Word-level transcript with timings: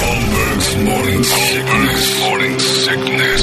Holmberg's 0.00 0.76
morning 0.84 1.22
sickness. 1.24 2.20
Morning 2.20 2.58
sickness. 2.58 3.42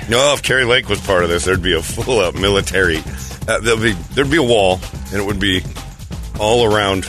98 0.00 0.10
No, 0.10 0.32
if 0.34 0.42
Kari 0.42 0.64
Lake 0.64 0.88
was 0.88 1.00
part 1.00 1.22
of 1.24 1.28
this, 1.30 1.44
there'd 1.44 1.62
be 1.62 1.74
a 1.76 1.82
full-up 1.82 2.34
military. 2.34 2.98
Uh, 3.48 3.60
there'd 3.60 3.80
be 3.80 3.92
there'd 4.14 4.30
be 4.30 4.36
a 4.38 4.42
wall, 4.42 4.80
and 5.12 5.20
it 5.20 5.24
would 5.24 5.38
be 5.40 5.62
all 6.38 6.64
around. 6.64 7.04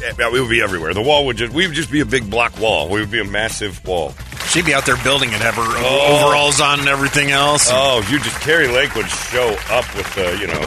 Yeah, 0.00 0.12
it 0.28 0.32
would 0.32 0.48
be 0.50 0.62
everywhere. 0.62 0.94
The 0.94 1.02
wall 1.02 1.26
would 1.26 1.36
just 1.36 1.52
we 1.52 1.66
would 1.66 1.74
just 1.76 1.90
be 1.92 2.00
a 2.00 2.06
big 2.06 2.28
block 2.30 2.58
wall. 2.58 2.88
We 2.88 3.00
would 3.00 3.10
be 3.10 3.20
a 3.20 3.24
massive 3.24 3.84
wall. 3.86 4.14
She'd 4.48 4.64
be 4.64 4.74
out 4.74 4.84
there 4.86 4.96
building 5.04 5.28
it, 5.30 5.40
have 5.40 5.54
her 5.54 5.62
Oh. 5.62 6.18
overalls 6.24 6.60
on 6.60 6.80
and 6.80 6.88
everything 6.88 7.30
else. 7.30 7.68
Oh, 7.70 8.00
you 8.10 8.18
just 8.18 8.40
Kari 8.40 8.68
Lake 8.68 8.94
would 8.96 9.08
show 9.08 9.56
up 9.70 9.84
with 9.94 10.12
the 10.14 10.36
you 10.40 10.46
know. 10.46 10.66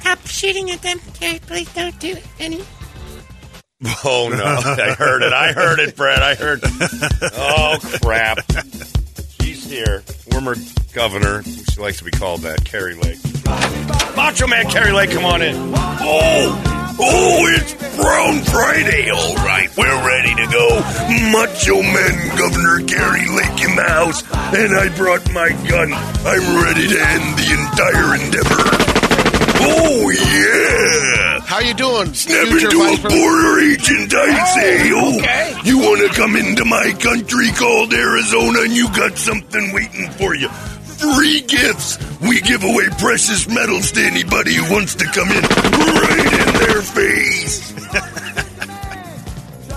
Stop 0.00 0.18
shooting 0.26 0.70
at 0.70 0.80
them. 0.82 0.98
Okay, 1.10 1.38
please 1.46 1.72
don't 1.74 1.98
do 2.00 2.08
it, 2.12 2.24
Benny. 2.38 2.62
Oh 4.04 4.28
no, 4.32 4.44
I 4.82 4.94
heard 4.94 5.22
it. 5.22 5.32
I 5.32 5.52
heard 5.52 5.78
it, 5.80 5.96
Brad. 5.96 6.22
I 6.22 6.34
heard. 6.34 6.60
Oh 7.36 7.78
crap. 8.02 8.38
She's 9.40 9.64
here. 9.64 10.00
Former 10.30 10.54
governor. 10.92 11.42
She 11.42 11.80
likes 11.80 11.98
to 11.98 12.04
be 12.04 12.10
called 12.10 12.40
that. 12.42 12.64
Kari 12.64 12.94
Lake. 12.94 13.18
Macho 14.16 14.46
Man 14.46 14.70
Kari 14.70 14.92
Lake, 14.92 15.10
come 15.10 15.24
on 15.24 15.42
in. 15.42 15.54
Oh, 15.76 16.94
oh, 17.00 17.46
it's 17.50 17.74
Brown 17.96 18.40
Friday, 18.44 19.10
all 19.10 19.34
right. 19.36 19.68
We're 19.76 20.06
ready 20.06 20.34
to 20.34 20.46
go. 20.50 20.80
Macho 21.32 21.82
Man 21.82 22.36
Governor 22.38 22.78
Gary 22.86 23.26
Lake 23.28 23.60
in 23.68 23.76
the 23.76 23.84
house, 23.86 24.22
and 24.54 24.76
I 24.76 24.88
brought 24.96 25.30
my 25.32 25.50
gun. 25.68 25.92
I'm 25.92 26.62
ready 26.62 26.88
to 26.88 26.98
end 27.00 27.36
the 27.36 27.50
entire 27.52 28.14
endeavor. 28.22 28.64
Oh, 29.66 30.10
yeah. 30.10 31.33
How 31.54 31.60
you 31.60 31.74
doing? 31.74 32.12
Snap 32.14 32.48
future 32.48 32.66
into 32.66 32.78
Vice 32.78 32.98
a 32.98 33.02
President? 33.02 33.22
border 33.22 33.60
agent, 33.60 34.12
I'd 34.12 34.46
say. 34.58 34.90
Oh, 34.92 35.18
okay. 35.20 35.54
you 35.62 35.78
want 35.78 36.00
to 36.00 36.08
come 36.18 36.34
into 36.34 36.64
my 36.64 36.90
country 36.98 37.46
called 37.52 37.94
Arizona, 37.94 38.62
and 38.62 38.72
you 38.72 38.88
got 38.88 39.16
something 39.16 39.72
waiting 39.72 40.10
for 40.18 40.34
you. 40.34 40.48
Free 40.48 41.42
gifts. 41.42 41.96
We 42.20 42.40
give 42.40 42.64
away 42.64 42.88
precious 42.98 43.46
metals 43.46 43.92
to 43.92 44.00
anybody 44.02 44.54
who 44.54 44.68
wants 44.72 44.96
to 44.96 45.04
come 45.04 45.30
in 45.30 45.42
right 45.44 46.32
in 46.42 46.54
their 46.58 46.82
face. 46.82 47.72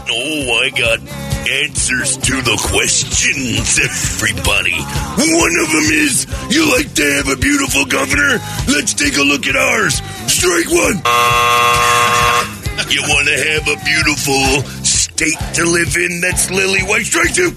oh, 0.10 0.58
I 0.58 0.72
got 0.72 0.98
answers 1.48 2.18
to 2.18 2.42
the 2.44 2.58
questions, 2.68 3.80
everybody. 3.80 4.76
One 4.76 5.56
of 5.64 5.72
them 5.72 5.88
is 5.96 6.28
you 6.52 6.70
like 6.72 6.94
to 6.96 7.06
have 7.16 7.30
a 7.30 7.38
beautiful 7.40 7.86
governor? 7.86 8.40
Let's 8.68 8.94
take 8.94 9.16
a 9.16 9.24
look 9.24 9.48
at 9.48 9.56
ours. 9.56 10.02
Strike 10.28 10.70
one. 10.70 11.02
You 12.90 13.02
want 13.02 13.28
to 13.28 13.36
have 13.36 13.68
a 13.68 13.76
beautiful 13.84 14.62
state 14.86 15.36
to 15.56 15.66
live 15.66 15.98
in 15.98 16.22
that's 16.22 16.50
lily 16.52 16.82
white? 16.84 17.06
Strike 17.06 17.34
two. 17.34 17.52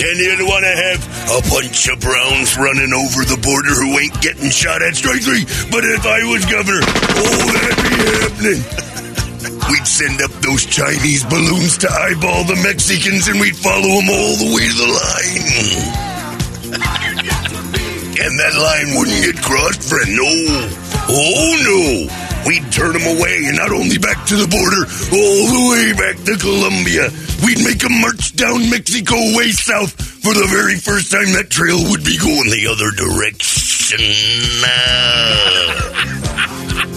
And 0.00 0.18
you 0.18 0.46
want 0.46 0.64
to 0.64 0.74
have 0.74 1.00
a 1.36 1.42
bunch 1.50 1.88
of 1.88 2.00
browns 2.00 2.56
running 2.56 2.92
over 2.92 3.24
the 3.28 3.38
border 3.42 3.74
who 3.74 3.98
ain't 3.98 4.20
getting 4.22 4.50
shot 4.50 4.80
at? 4.82 4.96
Strike 4.96 5.22
three. 5.22 5.44
But 5.70 5.84
if 5.84 6.06
I 6.06 6.24
was 6.24 6.46
governor, 6.46 6.80
oh, 6.82 7.52
that'd 7.52 7.84
be 7.84 7.94
happening. 8.16 8.84
We'd 9.70 9.86
send 9.86 10.22
up 10.22 10.30
those 10.40 10.64
Chinese 10.64 11.24
balloons 11.24 11.78
to 11.78 11.88
eyeball 11.90 12.44
the 12.44 12.56
Mexicans 12.62 13.28
and 13.28 13.40
we'd 13.40 13.56
follow 13.56 14.00
them 14.00 14.08
all 14.08 14.34
the 14.36 14.50
way 14.54 14.68
to 14.68 14.74
the 14.74 14.88
line. 14.88 16.08
And 18.20 18.38
that 18.38 18.54
line 18.56 18.98
wouldn't 18.98 19.24
get 19.24 19.36
crossed, 19.42 19.82
friend. 19.88 20.10
No. 20.10 20.26
Oh, 21.08 21.54
no. 21.64 22.28
We'd 22.46 22.70
turn 22.72 22.92
them 22.92 23.18
away, 23.18 23.44
and 23.46 23.56
not 23.56 23.70
only 23.72 23.98
back 23.98 24.24
to 24.26 24.36
the 24.36 24.48
border, 24.48 24.88
all 25.12 25.44
the 25.52 25.64
way 25.70 25.92
back 25.92 26.16
to 26.24 26.36
Colombia. 26.36 27.10
We'd 27.44 27.62
make 27.64 27.78
them 27.80 28.00
march 28.00 28.34
down 28.36 28.70
Mexico 28.70 29.16
way 29.36 29.50
south 29.52 29.92
for 30.22 30.34
the 30.34 30.46
very 30.50 30.76
first 30.76 31.12
time 31.12 31.32
that 31.34 31.50
trail 31.50 31.78
would 31.90 32.04
be 32.04 32.16
going 32.18 32.50
the 32.50 32.66
other 32.66 32.90
direction. 32.90 34.00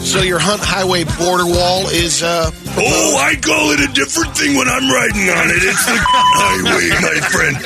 So 0.04 0.22
your 0.22 0.40
Hunt 0.40 0.62
Highway 0.64 1.06
border 1.18 1.46
wall 1.46 1.88
is 1.90 2.24
uh 2.24 2.52
Oh, 2.78 3.18
I 3.20 3.36
call 3.36 3.72
it 3.72 3.80
a 3.82 3.92
different 3.94 4.36
thing 4.36 4.56
when 4.56 4.68
I'm 4.68 4.90
riding 4.90 5.28
on 5.30 5.48
it. 5.52 5.62
It's 5.62 5.86
the 5.86 5.96
highway, 6.00 6.88
my 7.04 7.20
friend. 7.28 7.58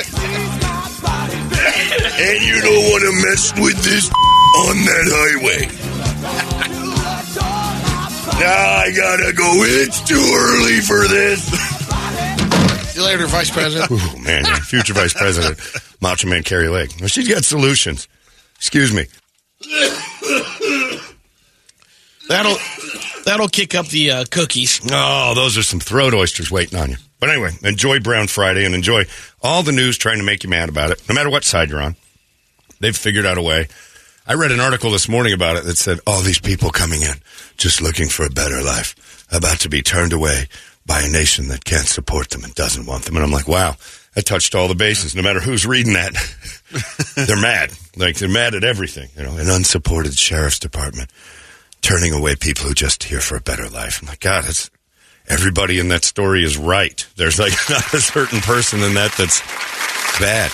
And 2.18 2.42
you 2.42 2.60
don't 2.60 2.90
want 2.90 3.02
to 3.04 3.12
mess 3.28 3.52
with 3.60 3.78
this 3.84 4.08
on 4.66 4.76
that 4.84 5.06
highway. 5.08 5.68
Now 8.40 8.82
I 8.82 8.90
gotta 8.94 9.32
go. 9.32 9.48
It's 9.64 10.00
too 10.02 10.14
early 10.16 10.80
for 10.80 11.08
this. 11.08 11.44
See 12.92 13.00
you 13.00 13.06
later, 13.06 13.26
Vice 13.26 13.50
President. 13.50 13.90
Oh 13.92 14.18
man, 14.18 14.44
future 14.62 14.92
vice 14.94 15.12
president, 15.14 15.58
Macho 16.00 16.28
Man 16.28 16.42
Kari 16.42 16.68
Lake. 16.68 16.90
Well, 17.00 17.08
she's 17.08 17.28
got 17.28 17.44
solutions. 17.44 18.08
Excuse 18.56 18.92
me. 18.92 19.06
That'll 22.28 22.56
that'll 23.26 23.48
kick 23.48 23.74
up 23.74 23.88
the 23.88 24.10
uh, 24.10 24.24
cookies. 24.30 24.80
Oh, 24.90 25.34
those 25.34 25.58
are 25.58 25.62
some 25.62 25.80
throat 25.80 26.14
oysters 26.14 26.50
waiting 26.50 26.78
on 26.78 26.90
you. 26.90 26.96
But 27.20 27.30
anyway, 27.30 27.50
enjoy 27.62 28.00
Brown 28.00 28.28
Friday 28.28 28.64
and 28.64 28.74
enjoy 28.74 29.04
all 29.42 29.62
the 29.62 29.72
news 29.72 29.98
trying 29.98 30.18
to 30.18 30.24
make 30.24 30.44
you 30.44 30.50
mad 30.50 30.68
about 30.68 30.90
it, 30.90 31.02
no 31.08 31.14
matter 31.14 31.30
what 31.30 31.44
side 31.44 31.68
you're 31.68 31.82
on. 31.82 31.96
They've 32.80 32.96
figured 32.96 33.26
out 33.26 33.38
a 33.38 33.42
way. 33.42 33.68
I 34.26 34.34
read 34.34 34.52
an 34.52 34.60
article 34.60 34.90
this 34.90 35.08
morning 35.08 35.32
about 35.32 35.56
it 35.56 35.64
that 35.64 35.76
said 35.76 36.00
all 36.06 36.20
these 36.20 36.40
people 36.40 36.70
coming 36.70 37.02
in 37.02 37.14
just 37.56 37.80
looking 37.80 38.08
for 38.08 38.26
a 38.26 38.30
better 38.30 38.62
life, 38.62 39.26
about 39.32 39.60
to 39.60 39.68
be 39.68 39.82
turned 39.82 40.12
away 40.12 40.46
by 40.84 41.02
a 41.02 41.08
nation 41.08 41.48
that 41.48 41.64
can't 41.64 41.86
support 41.86 42.30
them 42.30 42.44
and 42.44 42.54
doesn't 42.54 42.86
want 42.86 43.04
them. 43.04 43.16
And 43.16 43.24
I'm 43.24 43.30
like, 43.30 43.48
wow, 43.48 43.76
that 44.14 44.26
touched 44.26 44.54
all 44.54 44.68
the 44.68 44.74
bases. 44.74 45.14
No 45.14 45.22
matter 45.22 45.40
who's 45.40 45.66
reading 45.66 45.94
that, 45.94 46.12
they're 47.26 47.40
mad. 47.40 47.72
Like 47.96 48.16
they're 48.16 48.28
mad 48.28 48.54
at 48.54 48.64
everything. 48.64 49.08
You 49.16 49.22
know, 49.22 49.36
an 49.38 49.48
unsupported 49.48 50.18
sheriff's 50.18 50.58
department 50.58 51.10
turning 51.86 52.12
away 52.12 52.34
people 52.34 52.64
who 52.66 52.74
just 52.74 53.04
here 53.04 53.20
for 53.20 53.36
a 53.36 53.40
better 53.40 53.68
life. 53.68 54.02
I'm 54.02 54.08
like, 54.08 54.18
God, 54.18 54.42
that's 54.42 54.70
everybody 55.28 55.78
in 55.78 55.86
that 55.90 56.04
story 56.04 56.42
is 56.42 56.58
right. 56.58 57.06
There's 57.14 57.38
like 57.38 57.52
not 57.70 57.94
a 57.94 58.00
certain 58.00 58.40
person 58.40 58.82
in 58.82 58.94
that 58.94 59.12
that's 59.16 59.40
bad. 60.18 60.50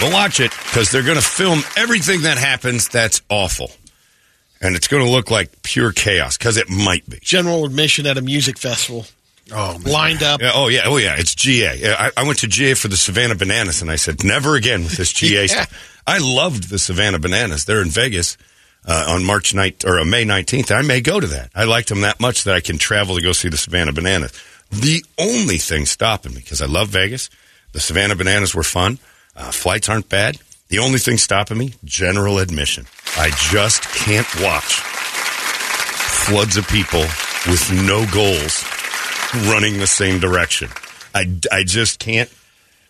But 0.00 0.12
watch 0.12 0.40
it 0.40 0.50
because 0.50 0.90
they're 0.90 1.04
going 1.04 1.18
to 1.18 1.22
film 1.22 1.60
everything 1.76 2.22
that 2.22 2.36
happens 2.36 2.88
that's 2.88 3.22
awful. 3.28 3.70
And 4.60 4.74
it's 4.74 4.88
going 4.88 5.04
to 5.04 5.10
look 5.10 5.30
like 5.30 5.62
pure 5.62 5.92
chaos 5.92 6.36
because 6.36 6.56
it 6.56 6.68
might 6.68 7.08
be. 7.08 7.18
General 7.22 7.64
admission 7.64 8.06
at 8.06 8.18
a 8.18 8.22
music 8.22 8.58
festival. 8.58 9.06
Oh, 9.52 9.78
man. 9.78 9.92
lined 9.92 10.22
up. 10.24 10.40
Yeah, 10.40 10.50
oh 10.52 10.66
yeah, 10.66 10.82
oh 10.86 10.96
yeah, 10.96 11.14
it's 11.16 11.34
GA. 11.34 11.76
Yeah, 11.76 11.94
I, 11.96 12.22
I 12.22 12.26
went 12.26 12.40
to 12.40 12.48
GA 12.48 12.74
for 12.74 12.88
the 12.88 12.96
Savannah 12.96 13.36
Bananas, 13.36 13.82
and 13.82 13.90
I 13.90 13.96
said 13.96 14.24
never 14.24 14.56
again 14.56 14.82
with 14.82 14.96
this 14.96 15.12
GA 15.12 15.42
Yeah. 15.46 15.46
stuff. 15.46 16.00
I 16.08 16.18
loved 16.18 16.70
the 16.70 16.78
Savannah 16.78 17.20
Bananas. 17.20 17.66
They're 17.66 17.82
in 17.82 17.90
Vegas 17.90 18.36
uh, 18.86 19.06
on 19.08 19.24
March 19.24 19.54
night 19.54 19.84
or 19.84 19.98
uh, 19.98 20.04
May 20.04 20.24
nineteenth. 20.24 20.70
I 20.70 20.82
may 20.82 21.00
go 21.00 21.20
to 21.20 21.26
that. 21.26 21.50
I 21.54 21.64
liked 21.64 21.88
them 21.88 22.02
that 22.02 22.20
much 22.20 22.44
that 22.44 22.54
I 22.54 22.60
can 22.60 22.78
travel 22.78 23.16
to 23.16 23.22
go 23.22 23.32
see 23.32 23.48
the 23.48 23.56
Savannah 23.56 23.92
Bananas. 23.92 24.32
The 24.70 25.04
only 25.18 25.58
thing 25.58 25.86
stopping 25.86 26.34
me 26.34 26.40
because 26.40 26.60
I 26.60 26.66
love 26.66 26.88
Vegas, 26.88 27.30
the 27.72 27.80
Savannah 27.80 28.16
Bananas 28.16 28.54
were 28.54 28.62
fun. 28.62 28.98
Uh, 29.36 29.50
flights 29.50 29.88
aren't 29.88 30.08
bad. 30.08 30.38
The 30.68 30.78
only 30.78 30.98
thing 30.98 31.18
stopping 31.18 31.58
me, 31.58 31.74
general 31.84 32.38
admission. 32.38 32.86
I 33.16 33.30
just 33.50 33.82
can't 33.82 34.26
watch 34.40 34.80
floods 36.24 36.56
of 36.56 36.66
people 36.68 37.00
with 37.46 37.70
no 37.70 38.06
goals 38.12 38.64
running 39.46 39.78
the 39.78 39.86
same 39.86 40.18
direction. 40.20 40.70
I, 41.14 41.38
I 41.52 41.64
just 41.64 41.98
can't. 41.98 42.30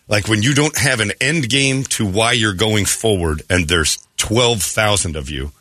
Like 0.07 0.27
when 0.27 0.41
you 0.41 0.53
don't 0.53 0.77
have 0.77 0.99
an 0.99 1.11
end 1.19 1.49
game 1.49 1.83
to 1.83 2.05
why 2.05 2.31
you're 2.31 2.53
going 2.53 2.85
forward 2.85 3.41
and 3.49 3.67
there's 3.67 3.97
12,000 4.17 5.15
of 5.15 5.29
you 5.29 5.51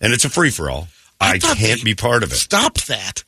and 0.00 0.12
it's 0.12 0.24
a 0.24 0.30
free 0.30 0.50
for 0.50 0.70
all, 0.70 0.88
I, 1.20 1.38
thought 1.38 1.56
can't 1.56 1.84
be 1.84 1.94
part 1.94 2.22
of 2.22 2.32
it. 2.32 2.36
Stop 2.36 2.74
that. 2.82 3.24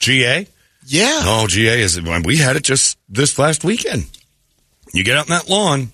GA? 0.00 0.46
Yeah. 0.86 1.22
No, 1.24 1.46
GA 1.46 1.80
is, 1.80 2.00
we 2.00 2.36
had 2.36 2.56
it 2.56 2.62
just 2.62 2.98
this 3.08 3.38
last 3.38 3.64
weekend. 3.64 4.06
You 4.94 5.04
get 5.04 5.16
out 5.16 5.26
in 5.26 5.30
that 5.30 5.48
lawn 5.48 5.92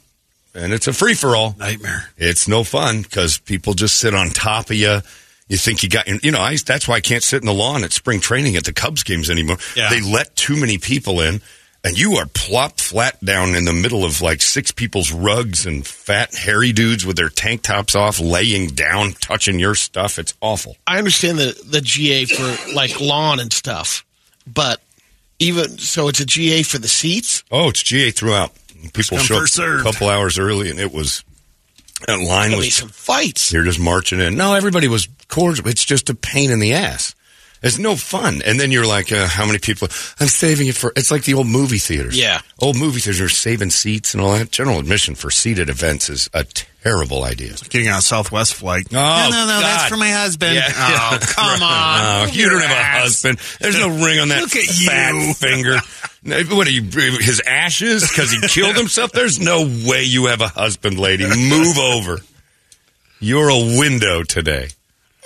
and 0.54 0.72
it's 0.72 0.86
a 0.86 0.92
free 0.92 1.14
for 1.14 1.34
all. 1.34 1.56
Nightmare. 1.58 2.08
It's 2.16 2.46
no 2.46 2.62
fun 2.62 3.02
because 3.02 3.38
people 3.38 3.74
just 3.74 3.98
sit 3.98 4.14
on 4.14 4.30
top 4.30 4.70
of 4.70 4.76
you. 4.76 5.00
You 5.48 5.56
think 5.58 5.82
you 5.82 5.88
got, 5.88 6.06
you 6.24 6.30
know, 6.30 6.40
I, 6.40 6.56
that's 6.56 6.88
why 6.88 6.96
I 6.96 7.00
can't 7.00 7.22
sit 7.22 7.42
in 7.42 7.46
the 7.46 7.52
lawn 7.52 7.84
at 7.84 7.92
spring 7.92 8.20
training 8.20 8.56
at 8.56 8.64
the 8.64 8.72
Cubs 8.72 9.02
games 9.02 9.28
anymore. 9.28 9.58
Yeah. 9.76 9.90
They 9.90 10.00
let 10.00 10.34
too 10.36 10.56
many 10.56 10.78
people 10.78 11.20
in, 11.20 11.42
and 11.84 11.98
you 11.98 12.14
are 12.14 12.26
plopped 12.26 12.80
flat 12.80 13.22
down 13.22 13.54
in 13.54 13.66
the 13.66 13.72
middle 13.72 14.04
of 14.04 14.22
like 14.22 14.40
six 14.40 14.72
people's 14.72 15.12
rugs 15.12 15.66
and 15.66 15.86
fat, 15.86 16.34
hairy 16.34 16.72
dudes 16.72 17.04
with 17.04 17.16
their 17.16 17.28
tank 17.28 17.62
tops 17.62 17.94
off, 17.94 18.18
laying 18.18 18.68
down, 18.68 19.12
touching 19.12 19.58
your 19.58 19.74
stuff. 19.74 20.18
It's 20.18 20.34
awful. 20.40 20.76
I 20.86 20.98
understand 20.98 21.38
the 21.38 21.60
the 21.66 21.80
GA 21.80 22.24
for 22.24 22.74
like 22.74 23.00
lawn 23.00 23.38
and 23.38 23.52
stuff, 23.52 24.04
but 24.46 24.80
even 25.38 25.78
so, 25.78 26.08
it's 26.08 26.20
a 26.20 26.26
GA 26.26 26.62
for 26.62 26.78
the 26.78 26.88
seats. 26.88 27.44
Oh, 27.50 27.68
it's 27.68 27.82
GA 27.82 28.10
throughout. 28.10 28.52
People 28.92 29.18
come, 29.18 29.26
show 29.26 29.34
up 29.36 29.40
first 29.42 29.58
a 29.58 29.80
couple 29.82 30.08
hours 30.08 30.38
early, 30.38 30.70
and 30.70 30.78
it 30.78 30.92
was 30.92 31.24
that 32.06 32.18
line 32.18 32.50
There'll 32.50 32.62
be 32.62 32.68
was 32.68 32.74
some 32.74 32.88
fights. 32.88 33.52
You're 33.52 33.64
just 33.64 33.80
marching 33.80 34.20
in. 34.20 34.36
No, 34.36 34.54
everybody 34.54 34.88
was 34.88 35.08
cordial. 35.28 35.68
It's 35.68 35.84
just 35.84 36.10
a 36.10 36.14
pain 36.14 36.50
in 36.50 36.60
the 36.60 36.74
ass. 36.74 37.14
It's 37.64 37.78
no 37.78 37.96
fun. 37.96 38.42
And 38.44 38.60
then 38.60 38.70
you're 38.70 38.86
like, 38.86 39.10
uh, 39.10 39.26
how 39.26 39.46
many 39.46 39.58
people? 39.58 39.88
I'm 40.20 40.28
saving 40.28 40.68
it 40.68 40.74
for. 40.76 40.92
It's 40.96 41.10
like 41.10 41.24
the 41.24 41.34
old 41.34 41.46
movie 41.46 41.78
theaters. 41.78 42.18
Yeah. 42.18 42.40
Old 42.60 42.76
movie 42.76 43.00
theaters 43.00 43.20
are 43.20 43.28
saving 43.28 43.70
seats 43.70 44.12
and 44.14 44.22
all 44.22 44.32
that. 44.32 44.50
General 44.50 44.78
admission 44.78 45.14
for 45.14 45.30
seated 45.30 45.68
events 45.70 46.10
is 46.10 46.28
a 46.34 46.44
terrible 46.82 47.24
idea. 47.24 47.54
Getting 47.70 47.88
on 47.88 47.98
a 47.98 48.02
Southwest 48.02 48.54
flight. 48.54 48.86
Oh, 48.92 48.94
no, 48.94 49.30
no, 49.30 49.46
no, 49.46 49.60
that's 49.60 49.88
for 49.88 49.96
my 49.96 50.10
husband. 50.10 50.54
Yeah. 50.54 50.68
Oh, 50.68 51.18
come 51.22 51.62
on. 51.62 52.28
Oh, 52.28 52.32
you 52.32 52.50
don't 52.50 52.60
have 52.60 52.70
a 52.70 53.00
husband. 53.00 53.38
There's 53.60 53.78
no 53.78 53.88
ring 53.88 54.20
on 54.20 54.28
that 54.28 54.42
Look 54.42 54.54
at 54.56 54.64
fat 54.64 55.14
you. 55.14 55.32
finger. 55.34 55.78
What 56.54 56.66
are 56.66 56.70
you? 56.70 56.82
His 56.82 57.42
ashes 57.46 58.08
because 58.08 58.30
he 58.30 58.40
killed 58.46 58.76
himself. 58.76 59.12
There's 59.12 59.40
no 59.40 59.62
way 59.62 60.04
you 60.04 60.26
have 60.26 60.40
a 60.40 60.48
husband, 60.48 60.98
lady. 60.98 61.24
Move 61.24 61.78
over. 61.78 62.18
You're 63.20 63.48
a 63.48 63.78
window 63.78 64.22
today. 64.22 64.68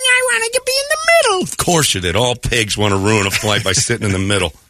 I 0.01 0.29
wanted 0.31 0.53
to 0.53 0.61
be 0.65 0.71
in 0.71 0.85
the 0.89 0.97
middle. 1.11 1.43
Of 1.43 1.57
course 1.57 1.93
you 1.93 2.01
did. 2.01 2.15
All 2.15 2.35
pigs 2.35 2.77
want 2.77 2.93
to 2.93 2.97
ruin 2.97 3.27
a 3.27 3.31
flight 3.31 3.63
by 3.63 3.73
sitting 3.73 4.05
in 4.05 4.13
the 4.13 4.19
middle. 4.19 4.53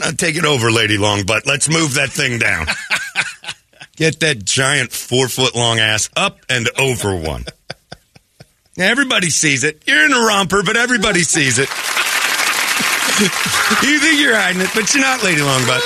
Now 0.00 0.10
take 0.10 0.34
it 0.34 0.44
over, 0.44 0.72
Lady 0.72 0.98
Longbutt. 0.98 1.46
Let's 1.46 1.68
move 1.68 1.94
that 1.94 2.10
thing 2.10 2.40
down. 2.40 2.66
Get 3.96 4.18
that 4.20 4.44
giant 4.44 4.90
four 4.90 5.28
foot 5.28 5.54
long 5.54 5.78
ass 5.78 6.10
up 6.16 6.40
and 6.48 6.68
over 6.76 7.14
one. 7.14 7.44
Now, 8.76 8.90
everybody 8.90 9.30
sees 9.30 9.62
it. 9.62 9.84
You're 9.86 10.04
in 10.04 10.12
a 10.12 10.18
romper, 10.18 10.64
but 10.64 10.76
everybody 10.76 11.20
sees 11.20 11.60
it. 11.60 11.68
you 13.86 13.98
think 14.00 14.20
you're 14.20 14.34
hiding 14.34 14.62
it, 14.62 14.70
but 14.74 14.92
you're 14.92 15.02
not, 15.04 15.22
Lady 15.22 15.42
Longbutt. 15.42 15.80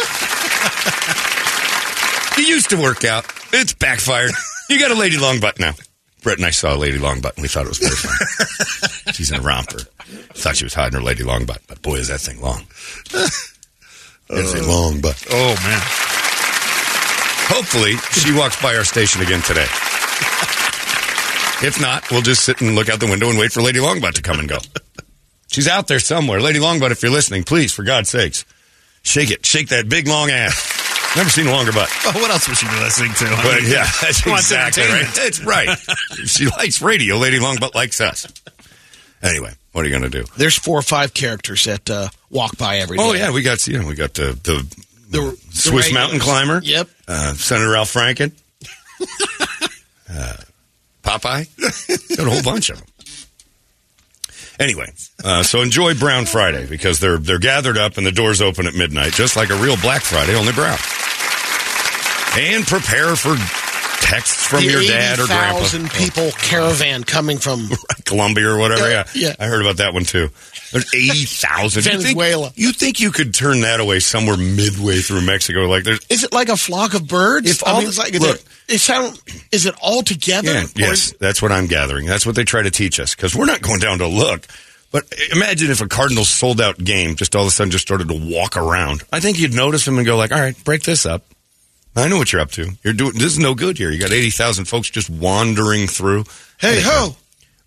you 2.38 2.44
used 2.44 2.70
to 2.70 2.80
work 2.80 3.04
out. 3.04 3.26
It's 3.52 3.74
backfired. 3.74 4.30
You 4.70 4.78
got 4.80 4.90
a 4.90 4.94
Lady 4.94 5.18
Longbutt 5.18 5.58
now. 5.60 5.74
Brett 6.22 6.38
and 6.38 6.46
I 6.46 6.50
saw 6.50 6.74
a 6.74 6.76
Lady 6.76 6.98
Longbutt, 6.98 7.34
and 7.34 7.42
we 7.42 7.48
thought 7.48 7.66
it 7.66 7.68
was 7.68 7.78
very 7.78 7.94
funny. 7.94 9.12
She's 9.14 9.30
in 9.30 9.38
a 9.38 9.42
romper. 9.42 9.80
Thought 10.34 10.56
she 10.56 10.64
was 10.64 10.74
hiding 10.74 10.98
her 10.98 11.04
Lady 11.04 11.22
Longbutt, 11.22 11.60
but 11.66 11.80
boy, 11.82 11.96
is 11.96 12.08
that 12.08 12.20
thing 12.20 12.40
long. 12.40 12.64
It's 14.30 14.52
a 14.52 14.62
long 14.68 15.00
butt. 15.00 15.24
Oh, 15.30 15.54
man. 15.64 15.80
Hopefully, 17.48 17.96
she 18.12 18.36
walks 18.36 18.60
by 18.60 18.76
our 18.76 18.84
station 18.84 19.22
again 19.22 19.40
today. 19.40 19.66
If 21.60 21.78
not, 21.80 22.10
we'll 22.10 22.20
just 22.20 22.44
sit 22.44 22.60
and 22.60 22.74
look 22.74 22.90
out 22.90 23.00
the 23.00 23.06
window 23.06 23.30
and 23.30 23.38
wait 23.38 23.52
for 23.52 23.62
Lady 23.62 23.78
Longbutt 23.78 24.12
to 24.14 24.22
come 24.22 24.38
and 24.38 24.46
go. 24.46 24.58
She's 25.50 25.66
out 25.66 25.88
there 25.88 25.98
somewhere. 25.98 26.40
Lady 26.40 26.58
Longbutt, 26.58 26.90
if 26.90 27.02
you're 27.02 27.10
listening, 27.10 27.42
please, 27.42 27.72
for 27.72 27.84
God's 27.84 28.10
sakes, 28.10 28.44
shake 29.02 29.30
it. 29.30 29.46
Shake 29.46 29.68
that 29.68 29.88
big 29.88 30.06
long 30.06 30.28
ass. 30.30 30.77
Never 31.16 31.30
seen 31.30 31.46
a 31.46 31.52
longer 31.52 31.72
butt. 31.72 31.90
Well, 32.04 32.14
what 32.14 32.30
else 32.30 32.46
would 32.48 32.56
she 32.58 32.66
be 32.68 32.74
listening 32.80 33.12
to? 33.14 33.24
I 33.26 33.42
But 33.42 33.62
mean, 33.62 33.72
yeah, 33.72 33.86
that's 34.00 34.20
she 34.22 34.28
wants 34.30 34.50
exactly 34.50 34.82
right. 34.84 35.02
entertainment. 35.02 35.14
That's 35.14 35.44
right. 35.44 35.78
she 36.28 36.46
likes 36.48 36.80
radio. 36.82 37.16
Lady 37.16 37.38
Long 37.40 37.56
Longbutt 37.56 37.74
likes 37.74 38.00
us. 38.00 38.26
Anyway, 39.22 39.52
what 39.72 39.84
are 39.84 39.88
you 39.88 39.98
going 39.98 40.08
to 40.10 40.22
do? 40.22 40.24
There's 40.36 40.56
four 40.56 40.78
or 40.78 40.82
five 40.82 41.12
characters 41.14 41.64
that 41.64 41.88
uh, 41.90 42.08
walk 42.30 42.56
by 42.58 42.78
every 42.78 42.98
day. 42.98 43.02
Oh 43.04 43.14
yeah, 43.14 43.32
we 43.32 43.42
got 43.42 43.66
you 43.66 43.80
know 43.80 43.86
we 43.88 43.94
got 43.94 44.14
the 44.14 44.38
the, 44.44 44.66
The- 45.10 45.20
the 45.20 45.36
Swiss 45.50 45.86
regulars. 45.86 45.92
mountain 45.94 46.20
climber. 46.20 46.60
Yep. 46.62 46.88
Uh, 47.08 47.32
Senator 47.34 47.70
Ralph 47.70 47.92
Franken. 47.92 48.32
uh, 50.12 50.36
Popeye. 51.02 52.16
got 52.16 52.26
a 52.26 52.30
whole 52.30 52.42
bunch 52.42 52.68
of 52.70 52.76
them. 52.78 52.86
Anyway, 54.58 54.92
uh, 55.22 55.42
so 55.42 55.62
enjoy 55.62 55.94
Brown 55.94 56.26
Friday 56.26 56.66
because 56.66 56.98
they're 56.98 57.18
they're 57.18 57.38
gathered 57.38 57.78
up 57.78 57.96
and 57.96 58.04
the 58.04 58.12
doors 58.12 58.40
open 58.42 58.66
at 58.66 58.74
midnight, 58.74 59.12
just 59.12 59.36
like 59.36 59.50
a 59.50 59.56
real 59.56 59.76
Black 59.76 60.02
Friday, 60.02 60.34
only 60.34 60.52
brown. 60.52 60.78
And 62.36 62.66
prepare 62.66 63.14
for 63.16 63.36
texts 64.00 64.46
from 64.46 64.60
the 64.60 64.70
your 64.70 64.82
dad 64.82 65.18
or 65.18 65.26
grandpa. 65.26 65.58
80,000 65.58 65.90
people 65.90 66.30
caravan 66.32 67.04
coming 67.04 67.38
from 67.38 67.68
Colombia 68.04 68.48
or 68.50 68.58
whatever. 68.58 68.88
Yeah, 68.90 69.04
Yeah. 69.14 69.34
I 69.38 69.46
heard 69.46 69.60
about 69.60 69.78
that 69.78 69.94
one 69.94 70.04
too. 70.04 70.30
There's 70.72 70.94
eighty 70.94 71.24
thousand. 71.24 71.82
Venezuela. 71.84 72.52
You 72.54 72.72
think 72.72 73.00
you 73.00 73.10
could 73.10 73.32
turn 73.32 73.60
that 73.62 73.80
away 73.80 74.00
somewhere 74.00 74.36
midway 74.36 74.98
through 75.00 75.22
Mexico? 75.22 75.60
Like 75.66 75.84
there's 75.84 76.00
Is 76.10 76.24
it 76.24 76.32
like 76.32 76.48
a 76.50 76.56
flock 76.58 76.92
of 76.94 77.08
birds? 77.08 77.50
If 77.50 77.66
I 77.66 77.78
mean, 77.80 77.90
the- 77.90 77.96
like 77.98 78.12
look, 78.20 78.38
it 78.68 78.78
sound. 78.78 79.18
Is 79.50 79.64
it 79.64 79.74
all 79.82 80.02
together? 80.02 80.52
yeah, 80.52 80.66
yes, 80.76 81.06
is- 81.08 81.12
that's 81.18 81.40
what 81.40 81.52
I'm 81.52 81.66
gathering. 81.68 82.04
That's 82.06 82.26
what 82.26 82.34
they 82.34 82.44
try 82.44 82.62
to 82.62 82.70
teach 82.70 83.00
us 83.00 83.14
because 83.14 83.34
we're 83.34 83.46
not 83.46 83.62
going 83.62 83.80
down 83.80 83.98
to 83.98 84.06
look. 84.06 84.46
But 84.90 85.04
imagine 85.34 85.70
if 85.70 85.80
a 85.82 85.88
Cardinals 85.88 86.28
sold 86.30 86.60
out 86.62 86.76
game 86.82 87.14
just 87.16 87.34
all 87.36 87.42
of 87.42 87.48
a 87.48 87.50
sudden 87.50 87.70
just 87.70 87.86
started 87.86 88.08
to 88.08 88.14
walk 88.14 88.56
around. 88.56 89.02
I 89.12 89.20
think 89.20 89.38
you'd 89.38 89.54
notice 89.54 89.84
them 89.86 89.96
and 89.98 90.06
go 90.06 90.16
like, 90.18 90.32
"All 90.32 90.38
right, 90.40 90.56
break 90.64 90.82
this 90.82 91.06
up." 91.06 91.24
I 92.00 92.08
know 92.08 92.16
what 92.18 92.32
you're 92.32 92.40
up 92.42 92.50
to. 92.52 92.70
You're 92.82 92.92
doing 92.94 93.12
this 93.14 93.32
is 93.32 93.38
no 93.38 93.54
good 93.54 93.78
here. 93.78 93.90
You 93.90 93.98
got 94.00 94.12
eighty 94.12 94.30
thousand 94.30 94.66
folks 94.66 94.90
just 94.90 95.08
wandering 95.10 95.86
through. 95.86 96.24
Hey 96.58 96.80
ho! 96.82 97.16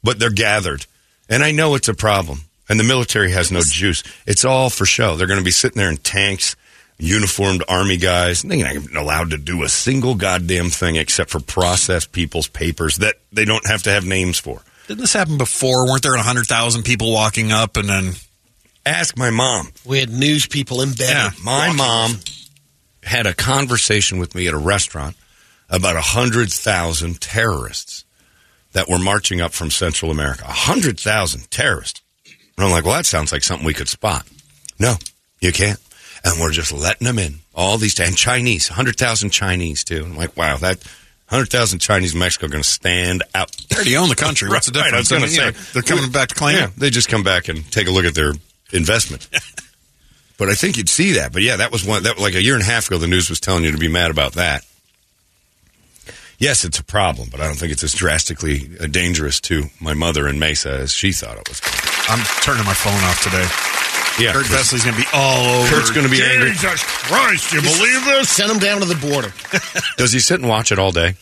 but 0.04 0.20
they're 0.20 0.30
gathered. 0.32 0.86
And 1.30 1.44
I 1.44 1.52
know 1.52 1.76
it's 1.76 1.88
a 1.88 1.94
problem. 1.94 2.42
And 2.70 2.80
the 2.80 2.84
military 2.84 3.32
has 3.32 3.52
no 3.52 3.62
juice. 3.64 4.04
It's 4.26 4.46
all 4.46 4.70
for 4.70 4.86
show. 4.86 5.16
They're 5.16 5.28
going 5.28 5.40
to 5.40 5.46
be 5.46 5.52
sitting 5.52 5.78
there 5.78 5.90
in 5.90 5.98
tanks, 5.98 6.56
uniformed 6.98 7.64
army 7.68 7.98
guys. 7.98 8.42
They're 8.44 8.58
not 8.58 8.74
even 8.76 8.96
allowed 8.98 9.32
to 9.32 9.38
do 9.38 9.64
a 9.64 9.70
single 9.70 10.16
goddamn 10.16 10.70
thing 10.70 10.96
except 10.96 11.30
for 11.30 11.40
process 11.40 12.06
people's 12.06 12.48
papers 12.48 12.98
that 12.98 13.16
they 13.32 13.46
don't 13.46 13.66
have 13.68 13.84
to 13.84 13.92
have 13.92 14.06
names 14.06 14.40
for. 14.40 14.62
Didn't 14.88 15.02
this 15.02 15.14
happen 15.14 15.38
before? 15.38 15.86
Weren't 15.88 16.04
there 16.04 16.16
100,000 16.16 16.84
people 16.84 17.14
walking 17.14 17.52
up 17.52 17.78
and 17.78 17.90
then. 17.90 18.14
Ask 18.86 19.16
my 19.18 19.30
mom. 19.30 19.70
We 19.86 20.00
had 20.00 20.10
news 20.10 20.48
people 20.48 20.82
embedded. 20.82 21.10
Yeah, 21.10 21.30
My 21.44 21.68
walking 21.68 21.78
mom 21.78 22.12
with- 22.14 22.41
had 23.04 23.26
a 23.28 23.34
conversation 23.34 24.20
with 24.20 24.36
me 24.36 24.48
at 24.48 24.54
a 24.54 24.58
restaurant 24.58 25.16
about 25.70 25.96
a 25.96 26.02
hundred 26.02 26.52
thousand 26.52 27.20
terrorists 27.22 28.06
that 28.74 28.88
were 28.88 29.00
marching 29.00 29.42
up 29.42 29.54
from 29.54 29.70
Central 29.72 30.12
America. 30.12 30.44
A 30.46 30.52
hundred 30.52 31.00
thousand 31.00 31.50
terrorists. 31.52 32.02
And 32.58 32.66
I'm 32.66 32.72
like, 32.72 32.86
well, 32.86 32.94
that 32.96 33.06
sounds 33.06 33.32
like 33.32 33.44
something 33.44 33.66
we 33.66 33.74
could 33.74 33.88
spot. 33.90 34.28
No, 34.80 34.96
you 35.40 35.52
can't. 35.52 35.80
And 36.24 36.40
we're 36.40 36.52
just 36.52 36.72
letting 36.72 37.06
them 37.06 37.18
in. 37.20 37.40
All 37.56 37.78
these, 37.78 38.00
and 38.00 38.16
Chinese, 38.16 38.70
100,000 38.70 39.30
Chinese 39.32 39.84
too. 39.84 40.04
I'm 40.06 40.16
like, 40.16 40.38
wow, 40.38 40.58
that 40.58 40.78
100,000 41.30 41.80
Chinese 41.80 42.14
in 42.14 42.20
Mexico 42.20 42.46
are 42.46 42.50
going 42.50 42.64
to 42.64 42.70
stand 42.70 43.24
out. 43.34 43.52
They 43.70 43.76
already 43.76 43.98
own 43.98 44.10
the 44.10 44.16
country. 44.16 44.48
What's 44.50 44.70
the 44.70 44.80
Right, 44.80 44.94
I 44.94 44.98
was 44.98 45.08
difference? 45.10 45.38
gonna 45.38 45.54
say. 45.54 45.72
they're 45.74 45.82
coming 45.82 46.12
back 46.12 46.30
to 46.30 46.36
claim 46.36 46.58
Yeah, 46.58 46.66
it. 46.68 46.76
they 46.78 46.90
just 46.90 47.10
come 47.10 47.24
back 47.24 47.48
and 47.48 47.70
take 47.72 47.88
a 47.88 47.92
look 47.92 48.06
at 48.06 48.14
their 48.16 48.34
investment. 48.72 49.28
but 50.42 50.50
I 50.50 50.56
think 50.56 50.76
you'd 50.76 50.90
see 50.90 51.12
that. 51.14 51.32
But 51.32 51.44
yeah, 51.44 51.58
that 51.58 51.72
was 51.72 51.86
one 51.86 52.02
that 52.02 52.18
like 52.18 52.34
a 52.34 52.42
year 52.42 52.56
and 52.56 52.64
a 52.64 52.66
half 52.66 52.88
ago. 52.88 52.98
The 52.98 53.06
news 53.06 53.30
was 53.30 53.40
telling 53.40 53.64
you 53.64 53.72
to 53.74 53.78
be 53.78 53.88
mad 53.88 54.10
about 54.10 54.34
that. 54.34 54.66
Yes, 56.40 56.66
it's 56.66 56.80
a 56.80 56.84
problem, 56.84 57.30
but 57.32 57.40
I 57.40 57.46
don't 57.46 57.58
think 57.58 57.72
it's 57.72 57.84
as 57.84 57.94
drastically 57.94 58.68
uh, 58.82 58.88
dangerous 58.88 59.40
to 59.42 59.66
my 59.80 59.94
mother 59.94 60.28
in 60.28 60.40
Mesa 60.40 60.72
as 60.72 60.94
she 60.96 61.12
thought 61.12 61.38
it 61.38 61.48
was. 61.48 61.62
I'm 62.10 62.26
turning 62.42 62.66
my 62.66 62.74
phone 62.74 62.98
off 63.06 63.22
today. 63.22 63.46
Yeah, 64.18 64.34
Kurt 64.34 64.48
Chris- 64.48 64.74
Vesley's 64.74 64.84
going 64.84 64.96
to 64.96 65.02
be 65.04 65.08
all 65.14 65.62
over. 65.62 65.76
Kurt's 65.76 65.92
going 65.92 66.08
to 66.08 66.12
be 66.12 66.24
angry. 66.24 66.54
Jesus 66.54 66.82
Christ, 66.86 67.54
you 67.54 67.62
believe 67.62 68.04
this? 68.06 68.32
Send 68.32 68.52
him 68.52 68.58
down 68.58 68.80
to 68.82 68.88
the 68.88 68.96
border. 68.96 69.32
Does 69.98 70.12
he 70.12 70.20
sit 70.20 70.40
and 70.40 70.50
watch 70.50 70.72
it 70.72 70.80
all 70.80 70.92
day? 70.92 71.14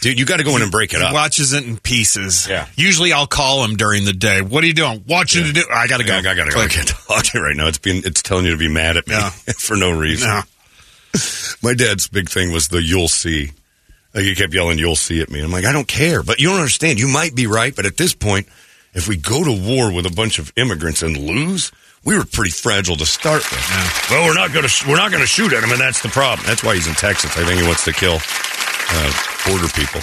Dude, 0.00 0.18
you 0.18 0.24
got 0.24 0.38
to 0.38 0.44
go 0.44 0.56
in 0.56 0.62
and 0.62 0.70
break 0.70 0.94
it 0.94 0.98
He 1.00 1.04
up. 1.04 1.12
watches 1.12 1.52
it 1.52 1.64
in 1.66 1.76
pieces. 1.76 2.48
Yeah. 2.48 2.66
Usually 2.74 3.12
I'll 3.12 3.26
call 3.26 3.62
him 3.64 3.76
during 3.76 4.04
the 4.04 4.12
day. 4.14 4.40
What 4.40 4.64
are 4.64 4.66
you 4.66 4.72
doing? 4.74 5.04
Watching 5.06 5.46
it. 5.46 5.54
Do- 5.54 5.64
I 5.70 5.86
got 5.88 5.98
to 5.98 6.04
go. 6.04 6.16
I 6.16 6.22
gotta 6.22 6.50
go. 6.50 6.60
I 6.60 6.68
can't 6.68 6.88
talk 6.88 7.22
to 7.24 7.38
you 7.38 7.44
right 7.44 7.54
now. 7.56 7.66
It's 7.68 7.78
being 7.78 8.02
it's 8.04 8.22
telling 8.22 8.46
you 8.46 8.52
to 8.52 8.56
be 8.56 8.68
mad 8.68 8.96
at 8.96 9.06
me 9.06 9.14
Yeah. 9.14 9.28
for 9.58 9.76
no 9.76 9.90
reason. 9.90 10.28
No. 10.28 10.40
My 11.62 11.74
dad's 11.74 12.08
big 12.08 12.28
thing 12.30 12.52
was 12.52 12.68
the 12.68 12.82
"you'll 12.82 13.08
see." 13.08 13.50
Like 14.14 14.24
he 14.24 14.34
kept 14.34 14.54
yelling 14.54 14.78
"you'll 14.78 14.96
see" 14.96 15.20
at 15.20 15.28
me. 15.30 15.40
I'm 15.42 15.50
like, 15.52 15.64
I 15.64 15.72
don't 15.72 15.86
care, 15.88 16.22
but 16.22 16.40
you 16.40 16.48
don't 16.48 16.58
understand. 16.58 16.98
You 16.98 17.08
might 17.08 17.34
be 17.34 17.46
right, 17.46 17.74
but 17.76 17.84
at 17.84 17.96
this 17.96 18.14
point, 18.14 18.46
if 18.94 19.06
we 19.08 19.16
go 19.16 19.44
to 19.44 19.52
war 19.52 19.92
with 19.92 20.06
a 20.06 20.10
bunch 20.14 20.38
of 20.38 20.52
immigrants 20.56 21.02
and 21.02 21.16
lose, 21.16 21.72
we 22.04 22.16
were 22.16 22.24
pretty 22.24 22.50
fragile 22.50 22.96
to 22.96 23.04
start 23.06 23.42
with. 23.50 24.06
Well, 24.10 24.26
we're 24.26 24.34
not 24.34 24.52
going 24.52 24.66
to 24.66 24.88
we're 24.88 24.96
not 24.96 25.10
going 25.10 25.22
to 25.22 25.26
shoot 25.28 25.52
at 25.52 25.62
him, 25.62 25.70
and 25.72 25.80
that's 25.80 26.00
the 26.02 26.08
problem. 26.08 26.46
That's 26.46 26.62
why 26.64 26.74
he's 26.76 26.86
in 26.88 26.94
Texas. 26.94 27.36
I 27.36 27.44
think 27.44 27.60
he 27.60 27.66
wants 27.66 27.84
to 27.84 27.92
kill 27.92 28.18
uh, 28.92 29.12
border 29.46 29.68
people 29.68 30.00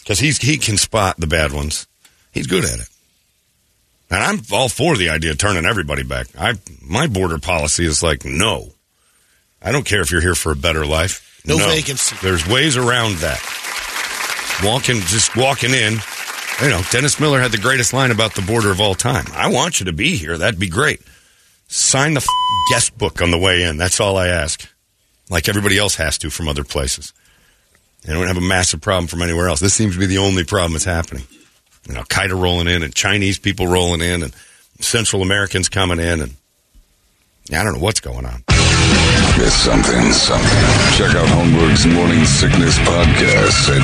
because 0.00 0.18
he's 0.18 0.38
he 0.38 0.56
can 0.56 0.76
spot 0.76 1.16
the 1.18 1.26
bad 1.26 1.52
ones. 1.52 1.86
He's 2.32 2.46
good 2.46 2.64
at 2.64 2.80
it. 2.80 2.88
And 4.10 4.22
I'm 4.22 4.40
all 4.52 4.68
for 4.68 4.96
the 4.96 5.10
idea 5.10 5.30
of 5.30 5.38
turning 5.38 5.64
everybody 5.64 6.02
back. 6.02 6.26
I 6.38 6.54
my 6.82 7.06
border 7.06 7.38
policy 7.38 7.84
is 7.84 8.02
like 8.02 8.24
no. 8.24 8.70
I 9.62 9.72
don't 9.72 9.84
care 9.86 10.00
if 10.00 10.10
you're 10.10 10.20
here 10.20 10.34
for 10.34 10.52
a 10.52 10.56
better 10.56 10.84
life. 10.86 11.42
No 11.46 11.56
vacancy. 11.58 12.16
There's 12.22 12.46
ways 12.46 12.76
around 12.76 13.16
that. 13.18 13.40
Walking, 14.64 14.96
just 15.00 15.36
walking 15.36 15.70
in. 15.70 15.94
You 16.62 16.68
know, 16.68 16.82
Dennis 16.90 17.18
Miller 17.18 17.40
had 17.40 17.52
the 17.52 17.58
greatest 17.58 17.92
line 17.92 18.10
about 18.10 18.34
the 18.34 18.42
border 18.42 18.70
of 18.70 18.80
all 18.80 18.94
time. 18.94 19.24
I 19.32 19.50
want 19.50 19.80
you 19.80 19.86
to 19.86 19.92
be 19.92 20.16
here. 20.16 20.36
That'd 20.36 20.60
be 20.60 20.68
great. 20.68 21.00
Sign 21.68 22.14
the 22.14 22.20
f- 22.20 22.26
guest 22.70 22.98
book 22.98 23.22
on 23.22 23.30
the 23.30 23.38
way 23.38 23.62
in. 23.62 23.78
That's 23.78 24.00
all 24.00 24.18
I 24.18 24.28
ask. 24.28 24.68
Like 25.30 25.48
everybody 25.48 25.78
else 25.78 25.94
has 25.94 26.18
to 26.18 26.30
from 26.30 26.48
other 26.48 26.64
places. 26.64 27.14
They 28.02 28.12
don't 28.12 28.26
have 28.26 28.36
a 28.36 28.42
massive 28.42 28.80
problem 28.80 29.06
from 29.06 29.22
anywhere 29.22 29.48
else. 29.48 29.60
This 29.60 29.74
seems 29.74 29.94
to 29.94 30.00
be 30.00 30.06
the 30.06 30.18
only 30.18 30.44
problem 30.44 30.72
that's 30.72 30.84
happening. 30.84 31.24
You 31.86 31.94
know, 31.94 32.02
Qaeda 32.02 32.40
rolling 32.40 32.68
in 32.68 32.82
and 32.82 32.94
Chinese 32.94 33.38
people 33.38 33.66
rolling 33.66 34.00
in 34.00 34.22
and 34.22 34.34
Central 34.80 35.22
Americans 35.22 35.68
coming 35.68 35.98
in 35.98 36.20
and 36.20 36.34
I 37.52 37.64
don't 37.64 37.74
know 37.74 37.80
what's 37.80 38.00
going 38.00 38.26
on. 38.26 38.44
It's 39.36 39.54
something, 39.54 40.12
something. 40.12 40.48
Check 40.96 41.14
out 41.14 41.26
Holmberg's 41.28 41.86
Morning 41.86 42.24
Sickness 42.24 42.78
Podcast 42.80 43.70
at 43.74 43.82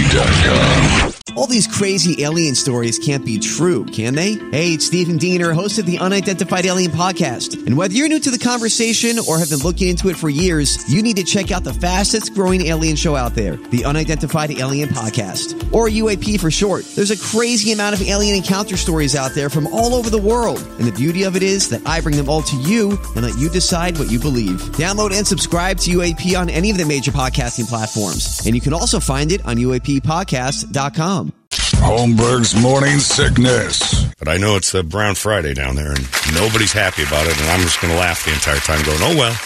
98kupd.com. 0.00 1.12
All 1.36 1.46
these 1.46 1.66
crazy 1.68 2.24
alien 2.24 2.54
stories 2.56 2.98
can't 2.98 3.24
be 3.24 3.38
true, 3.38 3.84
can 3.84 4.14
they? 4.16 4.32
Hey, 4.50 4.72
it's 4.72 4.86
Stephen 4.86 5.18
Diener, 5.18 5.52
host 5.52 5.78
of 5.78 5.86
the 5.86 5.98
Unidentified 5.98 6.66
Alien 6.66 6.90
Podcast. 6.90 7.64
And 7.64 7.76
whether 7.76 7.94
you're 7.94 8.08
new 8.08 8.18
to 8.18 8.30
the 8.32 8.38
conversation 8.38 9.18
or 9.28 9.38
have 9.38 9.48
been 9.48 9.60
looking 9.60 9.86
into 9.88 10.08
it 10.08 10.16
for 10.16 10.28
years, 10.28 10.92
you 10.92 11.00
need 11.00 11.16
to 11.16 11.22
check 11.22 11.52
out 11.52 11.62
the 11.62 11.72
fastest 11.74 12.34
growing 12.34 12.62
alien 12.62 12.96
show 12.96 13.14
out 13.14 13.36
there, 13.36 13.54
the 13.56 13.84
Unidentified 13.84 14.50
Alien 14.50 14.88
Podcast, 14.88 15.72
or 15.72 15.86
UAP 15.88 16.40
for 16.40 16.50
short. 16.50 16.84
There's 16.96 17.12
a 17.12 17.16
crazy 17.16 17.70
amount 17.70 17.94
of 17.94 18.02
alien 18.02 18.34
encounter 18.34 18.76
stories 18.76 19.14
out 19.14 19.32
there 19.32 19.48
from 19.48 19.68
all 19.68 19.94
over 19.94 20.10
the 20.10 20.18
world. 20.18 20.58
And 20.78 20.88
the 20.88 20.92
beauty 20.92 21.22
of 21.22 21.36
it 21.36 21.44
is 21.44 21.68
that 21.68 21.86
I 21.86 22.00
bring 22.00 22.16
them 22.16 22.28
all 22.28 22.42
to 22.42 22.56
you 22.56 22.98
and 23.14 23.24
let 23.24 23.38
you 23.38 23.48
decide 23.48 23.87
what 23.96 24.10
you 24.10 24.18
believe. 24.18 24.60
Download 24.76 25.16
and 25.16 25.26
subscribe 25.26 25.78
to 25.78 25.90
UAP 25.92 26.38
on 26.38 26.50
any 26.50 26.70
of 26.70 26.76
the 26.76 26.84
major 26.84 27.12
podcasting 27.12 27.68
platforms. 27.68 28.44
And 28.44 28.54
you 28.54 28.60
can 28.60 28.74
also 28.74 28.98
find 28.98 29.30
it 29.30 29.44
on 29.46 29.56
UAPpodcast.com. 29.56 31.32
Holmberg's 31.78 32.60
Morning 32.60 32.98
Sickness. 32.98 34.04
But 34.18 34.28
I 34.28 34.36
know 34.36 34.56
it's 34.56 34.74
a 34.74 34.82
Brown 34.82 35.14
Friday 35.14 35.54
down 35.54 35.76
there 35.76 35.92
and 35.92 36.34
nobody's 36.34 36.72
happy 36.72 37.04
about 37.04 37.26
it. 37.26 37.40
And 37.40 37.50
I'm 37.50 37.60
just 37.60 37.80
going 37.80 37.92
to 37.92 37.98
laugh 37.98 38.24
the 38.24 38.32
entire 38.32 38.58
time 38.58 38.84
going, 38.84 38.98
oh, 39.00 39.16
well. 39.16 39.36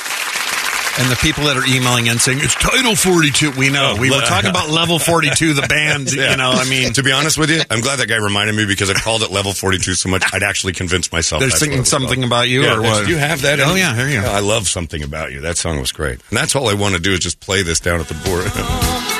And 0.99 1.11
the 1.11 1.16
people 1.22 1.44
that 1.44 1.56
are 1.56 1.64
emailing 1.64 2.06
in 2.06 2.18
saying 2.18 2.38
it's 2.42 2.54
Title 2.54 2.94
42, 2.94 3.52
we 3.52 3.70
know. 3.70 3.94
Oh, 3.96 4.00
we 4.00 4.11
were 4.11 4.20
talking 4.20 4.50
about 4.50 4.68
Level 4.70 4.99
42, 4.99 5.54
the 5.54 5.62
band. 5.62 6.12
Yeah. 6.12 6.32
You 6.32 6.37
know, 6.37 6.50
I 6.50 6.68
mean, 6.68 6.92
to 6.92 7.02
be 7.02 7.12
honest 7.12 7.38
with 7.38 7.50
you, 7.50 7.62
I'm 7.70 7.80
glad 7.80 7.99
that 7.99 8.08
guy 8.08 8.16
reminded 8.16 8.54
me 8.54 8.66
because 8.66 8.90
I 8.90 8.94
called 8.94 9.22
it 9.22 9.30
level 9.30 9.54
42 9.54 9.94
so 9.94 10.11
much, 10.11 10.22
I'd 10.34 10.42
actually 10.42 10.75
convinced 10.75 11.11
myself. 11.11 11.40
They're 11.40 11.49
that's 11.49 11.61
singing 11.61 11.78
what 11.78 11.78
it 11.78 11.80
was 11.80 11.88
something 11.88 12.20
called. 12.20 12.26
about 12.26 12.49
you 12.49 12.64
Yeah, 12.64 12.76
or 12.76 12.82
what? 12.82 13.08
You 13.08 13.16
have 13.16 13.40
that? 13.42 13.58
Oh, 13.61 13.75
yeah, 13.75 13.94
here 13.96 14.08
you 14.08 14.20
go. 14.20 14.30
I 14.30 14.40
love 14.40 14.68
something 14.68 15.02
about 15.02 15.32
you. 15.32 15.40
That 15.40 15.56
song 15.56 15.80
was 15.80 15.92
great, 15.92 16.20
and 16.28 16.37
that's 16.37 16.54
all 16.54 16.68
I 16.68 16.75
want 16.75 16.94
to 16.94 17.00
do 17.00 17.12
is 17.12 17.20
just 17.20 17.40
play 17.40 17.62
this 17.62 17.80
down 17.80 17.99
at 18.00 18.08
the 18.08 18.14
board. 18.14 18.44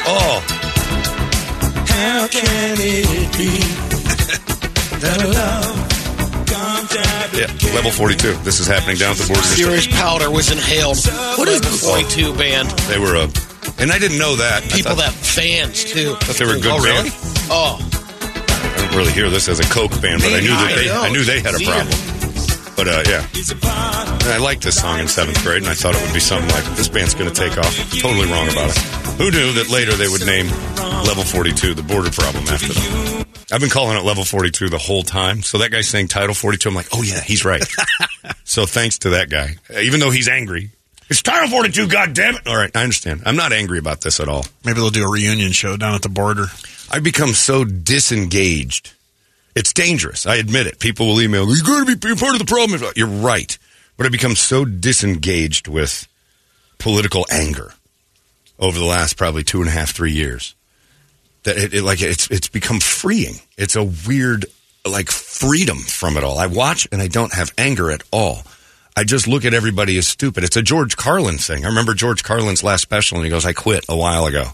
oh, 0.07 0.45
How 1.88 2.29
can 2.29 2.76
it 2.81 3.38
be 3.38 3.93
that 5.00 5.19
love 5.35 5.43
comes 5.64 5.76
out 5.76 5.82
yeah, 7.35 7.47
level 7.75 7.91
42. 7.91 8.33
This 8.45 8.61
is 8.61 8.67
happening 8.67 8.97
down 8.97 9.12
at 9.12 9.19
the 9.19 9.27
border. 9.29 9.43
Serious 9.43 9.87
powder 9.87 10.31
was 10.31 10.51
inhaled. 10.51 10.99
What 11.39 11.49
is 11.49 11.61
the 11.61 11.69
42 11.69 12.35
band? 12.37 12.69
They 12.89 12.99
were 12.99 13.15
a, 13.17 13.25
and 13.81 13.91
I 13.93 13.99
didn't 13.99 14.19
know 14.19 14.37
that. 14.37 14.62
People 14.71 14.93
thought- 14.97 15.11
that 15.11 15.12
fans 15.15 15.85
too. 15.85 16.15
thought 16.17 16.37
they 16.37 16.45
were 16.45 16.57
a 16.57 16.61
good 16.61 16.73
Oh, 16.73 16.83
band. 16.83 17.09
really? 17.09 17.11
Oh, 17.51 17.79
I 17.81 18.77
don't 18.89 18.97
really 18.97 19.12
hear 19.12 19.31
this 19.31 19.49
as 19.49 19.61
a 19.61 19.65
Coke 19.65 19.93
band, 20.03 20.21
but 20.23 20.33
I 20.33 20.41
knew 20.41 20.53
that 20.55 20.73
they, 20.77 20.91
I 20.91 21.09
knew 21.11 21.25
they 21.25 21.41
had 21.41 21.55
a 21.55 21.61
problem. 21.65 21.89
But 22.75 22.89
uh, 22.89 23.03
yeah, 23.07 23.23
and 24.25 24.33
I 24.33 24.39
liked 24.39 24.62
this 24.62 24.81
song 24.81 24.99
in 24.99 25.07
seventh 25.07 25.43
grade, 25.45 25.62
and 25.62 25.69
I 25.71 25.75
thought 25.75 25.95
it 25.95 26.03
would 26.03 26.15
be 26.15 26.21
something 26.21 26.49
like 26.51 26.65
this 26.77 26.89
band's 26.89 27.15
going 27.15 27.29
to 27.31 27.35
take 27.37 27.57
off. 27.59 27.77
Totally 28.01 28.27
wrong 28.33 28.49
about 28.49 28.71
it. 28.71 28.79
Who 29.21 29.31
knew 29.31 29.53
that 29.53 29.69
later 29.69 29.93
they 29.93 30.09
would 30.09 30.25
name 30.27 30.47
Level 31.05 31.23
42 31.23 31.75
the 31.75 31.83
border 31.83 32.11
problem 32.11 32.45
after 32.49 32.73
them? 32.73 33.12
I've 33.53 33.61
been 33.61 33.69
calling 33.69 33.99
it 33.99 34.05
Level 34.05 34.25
42 34.25 34.71
the 34.71 34.79
whole 34.79 35.03
time. 35.03 35.43
So 35.43 35.59
that 35.59 35.71
guy 35.71 35.83
saying 35.83 36.09
Title 36.09 36.35
42, 36.35 36.71
I'm 36.71 36.75
like, 36.75 36.89
oh 36.93 37.03
yeah, 37.03 37.21
he's 37.21 37.45
right. 37.45 37.63
so 38.45 38.65
thanks 38.65 38.99
to 39.01 39.11
that 39.11 39.29
guy, 39.29 39.57
even 39.79 40.01
though 40.01 40.11
he's 40.11 40.29
angry. 40.29 40.71
It's 41.11 41.21
Title 41.21 41.51
42, 41.51 41.89
God 41.89 42.15
damn 42.15 42.37
it! 42.37 42.47
All 42.47 42.57
right, 42.57 42.75
I 42.75 42.83
understand. 42.83 43.23
I'm 43.27 43.37
not 43.37 43.53
angry 43.53 43.79
about 43.79 44.01
this 44.01 44.19
at 44.21 44.29
all. 44.29 44.47
maybe 44.65 44.81
they'll 44.81 44.89
do 44.89 45.05
a 45.05 45.11
reunion 45.11 45.53
show 45.53 45.77
down 45.77 45.95
at 45.95 46.01
the 46.01 46.09
border. 46.09 46.47
I've 46.91 47.03
become 47.03 47.31
so 47.35 47.67
disengaged. 47.67 48.95
It's 49.55 49.75
dangerous. 49.75 50.25
I 50.25 50.37
admit 50.37 50.67
it. 50.67 50.79
People 50.79 51.07
will 51.09 51.21
email, 51.21 51.47
you 51.47 51.63
got 51.63 51.87
to 51.87 51.97
be 51.97 52.15
part 52.15 52.33
of 52.33 52.39
the 52.39 52.47
problem. 52.47 52.81
You're 52.97 53.07
right. 53.07 53.59
But 53.99 54.07
I've 54.07 54.13
become 54.13 54.35
so 54.35 54.65
disengaged 54.65 55.69
with 55.69 56.09
political 56.79 57.27
anger 57.31 57.75
over 58.59 58.79
the 58.79 58.87
last 58.87 59.19
probably 59.19 59.45
two 59.45 59.61
and 59.61 59.69
a 59.69 59.73
half, 59.73 59.91
three 59.91 60.13
years 60.13 60.55
that 61.45 61.57
it, 61.57 61.75
it 61.75 61.83
like 61.83 62.03
it's 62.03 62.31
it's 62.31 62.49
become 62.49 62.81
freeing. 62.81 63.35
It's 63.57 63.77
a 63.77 63.85
weird 64.07 64.47
like 64.87 65.11
freedom 65.11 65.79
from 65.79 66.17
it 66.17 66.25
all. 66.25 66.39
I 66.39 66.47
watch 66.47 66.89
and 66.93 67.01
I 67.01 67.09
don't 67.09 67.35
have 67.35 67.53
anger 67.57 67.91
at 67.91 68.03
all. 68.13 68.43
I 68.97 69.05
just 69.05 69.27
look 69.27 69.45
at 69.45 69.55
everybody 69.55 69.97
as 69.97 70.07
stupid. 70.07 70.45
It's 70.45 70.57
a 70.57 70.63
George 70.63 70.97
Carlin 70.97 71.39
thing. 71.39 71.65
I 71.65 71.69
remember 71.69 71.95
George 71.95 72.23
Carlin's 72.23 72.63
last 72.63 72.83
special, 72.83 73.17
and 73.19 73.25
he 73.25 73.31
goes, 73.31 73.47
"I 73.47 73.53
quit 73.53 73.85
a 73.89 73.97
while 73.97 74.27
ago. 74.27 74.49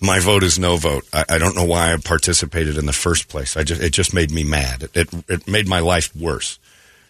My 0.00 0.20
vote 0.20 0.42
is 0.42 0.58
no 0.58 0.76
vote. 0.76 1.04
I, 1.12 1.24
I 1.28 1.38
don't 1.38 1.56
know 1.56 1.64
why 1.64 1.92
I 1.92 1.96
participated 1.96 2.76
in 2.76 2.86
the 2.86 2.92
first 2.92 3.28
place. 3.28 3.56
I 3.56 3.64
just 3.64 3.82
it 3.82 3.90
just 3.90 4.14
made 4.14 4.30
me 4.30 4.44
mad. 4.44 4.82
It 4.84 4.96
it, 4.96 5.08
it 5.28 5.48
made 5.48 5.66
my 5.68 5.80
life 5.80 6.14
worse." 6.16 6.58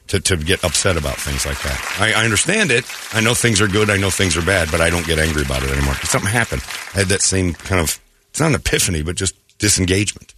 To, 0.08 0.20
to 0.20 0.36
get 0.36 0.62
upset 0.64 0.96
about 0.98 1.16
things 1.16 1.46
like 1.46 1.62
that. 1.62 1.96
I, 1.98 2.12
I 2.20 2.24
understand 2.24 2.70
it. 2.70 2.84
I 3.14 3.20
know 3.20 3.34
things 3.34 3.60
are 3.62 3.68
good. 3.68 3.88
I 3.88 3.96
know 3.96 4.10
things 4.10 4.36
are 4.36 4.42
bad, 4.44 4.68
but 4.70 4.80
I 4.80 4.90
don't 4.90 5.06
get 5.06 5.18
angry 5.18 5.42
about 5.42 5.62
it 5.62 5.70
anymore. 5.70 5.94
Something 6.02 6.28
happened. 6.28 6.60
I 6.92 6.98
had 6.98 7.06
that 7.06 7.22
same 7.22 7.54
kind 7.54 7.80
of, 7.80 7.98
it's 8.32 8.40
not 8.40 8.48
an 8.48 8.54
epiphany, 8.56 9.02
but 9.02 9.14
just 9.14 9.34
disengagement. 9.58 10.32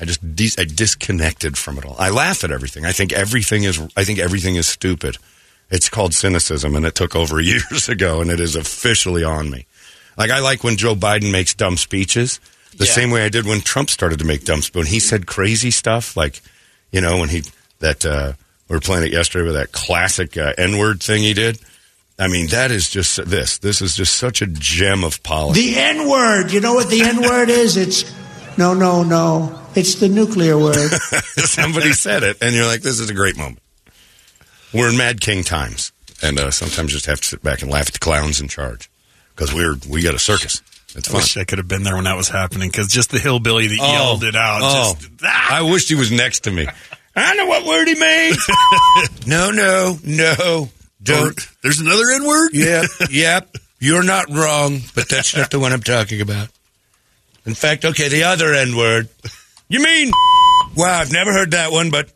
I 0.00 0.04
just 0.06 0.34
dis- 0.34 0.58
I 0.58 0.64
disconnected 0.64 1.56
from 1.56 1.78
it 1.78 1.84
all. 1.84 1.94
I 1.98 2.10
laugh 2.10 2.42
at 2.42 2.50
everything. 2.50 2.84
I 2.84 2.92
think 2.92 3.12
everything 3.12 3.62
is 3.64 3.80
I 3.96 4.02
think 4.04 4.18
everything 4.18 4.56
is 4.56 4.66
stupid. 4.66 5.16
It's 5.70 5.88
called 5.88 6.14
cynicism, 6.14 6.74
and 6.74 6.84
it 6.84 6.94
took 6.96 7.14
over 7.14 7.40
years 7.52 7.88
ago, 7.88 8.20
and 8.20 8.30
it 8.30 8.40
is 8.40 8.56
officially 8.56 9.22
on 9.24 9.50
me. 9.50 9.66
Like 10.18 10.30
I 10.30 10.40
like 10.40 10.64
when 10.64 10.76
Joe 10.76 10.94
Biden 10.96 11.30
makes 11.30 11.54
dumb 11.54 11.76
speeches, 11.76 12.40
the 12.76 12.86
Yeah. 12.86 12.92
same 12.92 13.10
way 13.10 13.24
I 13.24 13.28
did 13.28 13.46
when 13.46 13.60
Trump 13.60 13.88
started 13.88 14.18
to 14.18 14.24
make 14.24 14.44
dumb 14.44 14.62
speeches. 14.62 14.74
When 14.74 14.86
he 14.86 14.98
said 15.00 15.26
crazy 15.26 15.70
stuff, 15.70 16.16
like 16.16 16.40
you 16.90 17.00
know 17.00 17.18
when 17.18 17.28
he 17.28 17.44
that 17.78 18.04
uh, 18.04 18.32
we 18.68 18.74
were 18.76 18.80
playing 18.80 19.04
it 19.06 19.12
yesterday 19.12 19.44
with 19.44 19.54
that 19.54 19.70
classic 19.72 20.36
uh, 20.36 20.54
N 20.58 20.78
word 20.78 21.02
thing 21.02 21.22
he 21.22 21.34
did. 21.34 21.58
I 22.20 22.28
mean, 22.28 22.48
that 22.48 22.70
is 22.70 22.90
just 22.90 23.24
this. 23.24 23.58
This 23.58 23.80
is 23.80 23.96
just 23.96 24.14
such 24.16 24.42
a 24.42 24.46
gem 24.46 25.04
of 25.04 25.22
policy. 25.22 25.72
The 25.72 25.78
N 25.80 26.08
word. 26.08 26.52
You 26.52 26.60
know 26.60 26.74
what 26.74 26.90
the 26.90 27.00
N 27.00 27.22
word 27.22 27.48
is? 27.48 27.78
It's 27.78 28.04
no, 28.58 28.74
no, 28.74 29.02
no. 29.02 29.58
It's 29.74 29.94
the 29.94 30.08
nuclear 30.08 30.58
word. 30.58 30.90
Somebody 31.36 31.92
said 31.94 32.22
it, 32.22 32.36
and 32.42 32.54
you're 32.54 32.66
like, 32.66 32.82
this 32.82 33.00
is 33.00 33.08
a 33.08 33.14
great 33.14 33.38
moment. 33.38 33.60
We're 34.74 34.90
in 34.90 34.98
Mad 34.98 35.20
King 35.20 35.44
times, 35.44 35.92
and 36.22 36.38
uh, 36.38 36.50
sometimes 36.50 36.92
you 36.92 36.96
just 36.96 37.06
have 37.06 37.20
to 37.22 37.26
sit 37.26 37.42
back 37.42 37.62
and 37.62 37.70
laugh 37.70 37.86
at 37.86 37.94
the 37.94 37.98
clowns 37.98 38.40
in 38.40 38.48
charge 38.48 38.90
because 39.34 39.54
we're 39.54 39.76
we 39.88 40.02
got 40.02 40.14
a 40.14 40.18
circus. 40.18 40.60
It's 40.94 41.08
I 41.08 41.12
fun. 41.12 41.20
wish 41.20 41.36
I 41.36 41.44
could 41.44 41.58
have 41.58 41.68
been 41.68 41.84
there 41.84 41.94
when 41.94 42.04
that 42.04 42.16
was 42.16 42.28
happening 42.28 42.68
because 42.68 42.88
just 42.88 43.10
the 43.10 43.18
hillbilly 43.18 43.68
that 43.68 43.76
yelled 43.76 44.24
it 44.24 44.36
out. 44.36 44.60
Oh, 44.62 44.94
Just, 44.98 45.10
ah! 45.24 45.56
I 45.56 45.62
wished 45.62 45.88
he 45.88 45.94
was 45.94 46.10
next 46.12 46.40
to 46.40 46.50
me. 46.50 46.66
I 47.16 47.34
know 47.34 47.46
what 47.46 47.64
word 47.64 47.88
he 47.88 47.94
made. 47.94 48.34
no, 49.26 49.50
no, 49.50 49.98
no. 50.04 50.68
Don't. 51.02 51.38
There's 51.62 51.80
another 51.80 52.10
N 52.10 52.26
word? 52.26 52.50
Yep, 52.52 52.84
yep. 53.10 53.56
You're 53.78 54.02
not 54.02 54.28
wrong, 54.30 54.80
but 54.94 55.08
that's 55.08 55.34
not 55.36 55.50
the 55.50 55.58
one 55.58 55.72
I'm 55.72 55.82
talking 55.82 56.20
about. 56.20 56.48
In 57.46 57.54
fact, 57.54 57.84
okay, 57.84 58.08
the 58.08 58.24
other 58.24 58.52
N 58.52 58.76
word. 58.76 59.08
You 59.68 59.82
mean? 59.82 60.12
Wow, 60.76 61.00
I've 61.00 61.10
never 61.12 61.32
heard 61.32 61.50
that 61.50 61.72
one, 61.72 61.90
but 61.90 62.12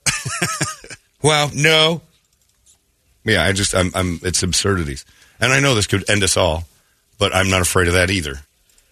well, 1.23 1.51
no. 1.55 2.03
Yeah, 3.25 3.43
I 3.43 3.53
just 3.53 3.75
I'm 3.75 3.91
I'm 3.95 4.21
it's 4.23 4.45
absurdities. 4.45 5.05
And 5.41 5.53
I 5.53 5.59
know 5.59 5.75
this 5.75 5.89
could 5.89 6.09
end 6.09 6.23
us 6.23 6.37
all, 6.37 6.65
but 7.19 7.35
I'm 7.35 7.51
not 7.51 7.63
afraid 7.63 7.89
of 7.89 7.95
that 7.95 8.11
either. 8.11 8.41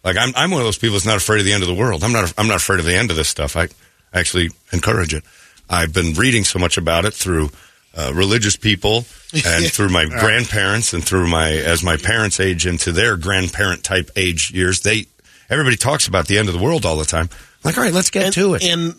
Like 0.05 0.17
I'm 0.17 0.33
I'm 0.35 0.51
one 0.51 0.61
of 0.61 0.67
those 0.67 0.79
people 0.79 0.95
that's 0.95 1.07
not 1.07 1.19
afraid 1.19 1.39
of 1.39 1.45
the 1.45 1.53
end 1.53 1.63
of 1.63 1.69
the 1.69 1.75
world. 1.75 2.03
I'm 2.03 2.13
not 2.13 2.33
I'm 2.37 2.49
not 2.49 2.57
afraid 2.57 2.81
of 2.81 2.87
the 2.87 2.97
end 2.97 3.11
of 3.11 3.17
this 3.17 3.29
stuff. 3.29 3.57
I 3.57 3.69
actually 4.13 4.51
encourage 4.73 5.15
it. 5.15 5.23
I've 5.71 5.93
been 5.93 6.15
reading 6.15 6.45
so 6.45 6.59
much 6.59 6.77
about 6.77 7.05
it 7.05 7.15
through 7.15 7.51
uh, 7.97 8.13
religious 8.15 8.57
people 8.57 9.05
and 9.45 9.65
through 9.73 9.91
my 9.91 10.07
grandparents 10.07 10.93
and 10.93 11.05
through 11.05 11.29
my 11.29 11.51
as 11.51 11.83
my 11.83 11.97
parents 11.97 12.41
age 12.41 12.67
into 12.67 12.93
their 12.93 13.17
grandparent 13.17 13.85
type 13.85 14.11
age 14.17 14.51
years. 14.51 14.81
They 14.81 15.07
everybody 15.51 15.77
talks 15.77 16.07
about 16.09 16.27
the 16.27 16.39
end 16.39 16.49
of 16.49 16.55
the 16.55 16.63
world 16.63 16.85
all 16.87 16.97
the 16.97 17.05
time. 17.05 17.29
I'm 17.33 17.39
like, 17.65 17.79
all 17.79 17.85
right, 17.85 17.93
let's 17.93 18.11
get 18.11 18.25
and, 18.27 18.35
to 18.35 18.55
it. 18.55 18.65
And 18.65 18.95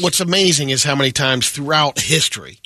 what's 0.00 0.20
amazing 0.20 0.70
is 0.70 0.84
how 0.84 0.94
many 0.94 1.12
times 1.12 1.48
throughout 1.50 1.98
history 1.98 2.58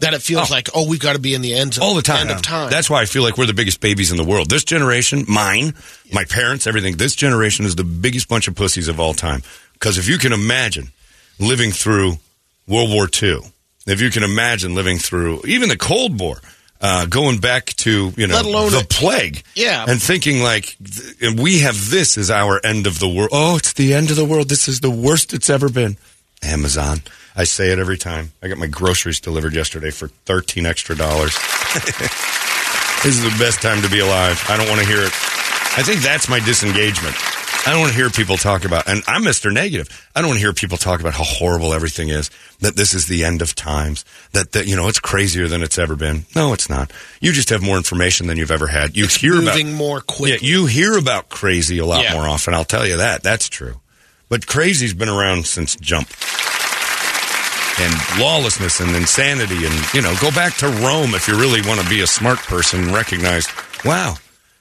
that 0.00 0.12
it 0.12 0.20
feels 0.20 0.50
Oh. 0.50 0.54
like, 0.54 0.68
oh, 0.74 0.86
we've 0.86 1.00
got 1.00 1.14
to 1.14 1.18
be 1.18 1.34
in 1.34 1.40
the 1.40 1.54
end, 1.54 1.78
all 1.80 1.94
the 1.94 2.02
time. 2.02 2.28
end 2.28 2.30
of 2.30 2.42
time. 2.42 2.68
That's 2.70 2.90
why 2.90 3.00
I 3.00 3.06
feel 3.06 3.22
like 3.22 3.38
we're 3.38 3.46
the 3.46 3.54
biggest 3.54 3.80
babies 3.80 4.10
in 4.10 4.18
the 4.18 4.24
world. 4.24 4.50
This 4.50 4.62
generation, 4.64 5.24
mine, 5.26 5.72
my 6.12 6.24
parents, 6.24 6.66
everything. 6.66 6.96
This 6.98 7.14
generation 7.16 7.64
is 7.64 7.76
the 7.76 7.84
biggest 7.84 8.28
bunch 8.28 8.46
of 8.46 8.54
pussies 8.54 8.88
of 8.88 9.00
all 9.00 9.14
time. 9.14 9.42
Because 9.72 9.96
if 9.96 10.06
you 10.06 10.18
can 10.18 10.34
imagine 10.34 10.88
living 11.38 11.70
through 11.70 12.18
World 12.68 12.90
War 12.90 13.08
II, 13.22 13.38
if 13.86 14.00
you 14.00 14.10
can 14.10 14.22
imagine 14.22 14.74
living 14.74 14.98
through 14.98 15.42
even 15.46 15.68
the 15.68 15.76
Cold 15.76 16.18
War, 16.20 16.36
uh, 16.80 17.06
going 17.06 17.38
back 17.38 17.66
to 17.76 18.12
you 18.16 18.26
know 18.26 18.34
Let 18.34 18.44
alone 18.44 18.72
the 18.72 18.80
it- 18.80 18.88
plague, 18.90 19.42
Yeah. 19.54 19.84
and 19.88 20.02
thinking 20.02 20.42
like 20.42 20.76
th- 20.84 21.34
we 21.38 21.60
have 21.60 21.90
this 21.90 22.18
as 22.18 22.30
our 22.30 22.60
end 22.64 22.86
of 22.86 22.98
the 22.98 23.08
world. 23.08 23.30
Oh, 23.32 23.56
it's 23.56 23.72
the 23.72 23.94
end 23.94 24.10
of 24.10 24.16
the 24.16 24.24
world. 24.24 24.48
This 24.48 24.68
is 24.68 24.80
the 24.80 24.90
worst 24.90 25.32
it's 25.32 25.48
ever 25.48 25.68
been. 25.68 25.96
Amazon. 26.42 27.00
I 27.34 27.44
say 27.44 27.70
it 27.70 27.78
every 27.78 27.98
time. 27.98 28.32
I 28.42 28.48
got 28.48 28.56
my 28.58 28.66
groceries 28.66 29.20
delivered 29.20 29.54
yesterday 29.54 29.90
for 29.90 30.08
thirteen 30.26 30.66
extra 30.66 30.94
dollars. 30.96 31.34
This 33.04 33.18
is 33.18 33.22
the 33.22 33.38
best 33.38 33.62
time 33.62 33.82
to 33.82 33.88
be 33.90 34.00
alive. 34.00 34.42
I 34.48 34.56
don't 34.56 34.68
want 34.68 34.80
to 34.80 34.86
hear 34.86 34.98
it. 35.00 35.12
I 35.78 35.82
think 35.84 36.00
that's 36.00 36.28
my 36.28 36.40
disengagement. 36.40 37.14
I 37.66 37.70
don't 37.72 37.80
want 37.80 37.90
to 37.92 37.98
hear 37.98 38.10
people 38.10 38.36
talk 38.36 38.64
about, 38.64 38.88
and 38.88 39.02
I'm 39.08 39.22
Mr. 39.22 39.52
Negative. 39.52 39.88
I 40.14 40.20
don't 40.20 40.28
want 40.28 40.38
to 40.38 40.44
hear 40.44 40.52
people 40.52 40.78
talk 40.78 41.00
about 41.00 41.14
how 41.14 41.24
horrible 41.24 41.74
everything 41.74 42.10
is, 42.10 42.30
that 42.60 42.76
this 42.76 42.94
is 42.94 43.08
the 43.08 43.24
end 43.24 43.42
of 43.42 43.56
times, 43.56 44.04
that, 44.32 44.52
that, 44.52 44.68
you 44.68 44.76
know, 44.76 44.86
it's 44.86 45.00
crazier 45.00 45.48
than 45.48 45.62
it's 45.62 45.76
ever 45.76 45.96
been. 45.96 46.26
No, 46.36 46.52
it's 46.52 46.70
not. 46.70 46.92
You 47.20 47.32
just 47.32 47.50
have 47.50 47.62
more 47.62 47.76
information 47.76 48.28
than 48.28 48.36
you've 48.38 48.52
ever 48.52 48.68
had. 48.68 48.96
You 48.96 49.08
hear 49.08 49.42
about, 49.42 49.60
more 49.66 50.00
quickly. 50.00 50.30
yeah, 50.48 50.58
you 50.58 50.66
hear 50.66 50.96
about 50.96 51.28
crazy 51.28 51.78
a 51.78 51.84
lot 51.86 52.04
Yeah. 52.04 52.12
more 52.14 52.28
often. 52.28 52.54
I'll 52.54 52.64
tell 52.64 52.86
you 52.86 52.98
that. 52.98 53.24
That's 53.24 53.48
true. 53.48 53.80
But 54.28 54.46
crazy's 54.46 54.94
been 54.94 55.08
around 55.08 55.46
since 55.46 55.74
jump. 55.74 56.08
And 57.78 58.20
lawlessness 58.20 58.78
and 58.80 58.94
insanity 58.96 59.66
and, 59.66 59.92
you 59.94 60.02
know, 60.02 60.14
go 60.22 60.30
back 60.30 60.54
to 60.58 60.68
Rome 60.68 61.14
if 61.14 61.26
you 61.28 61.36
really 61.38 61.60
want 61.66 61.80
to 61.80 61.88
be 61.88 62.00
a 62.00 62.06
smart 62.06 62.38
person 62.38 62.84
and 62.84 62.94
recognize, 62.94 63.48
wow, 63.84 64.14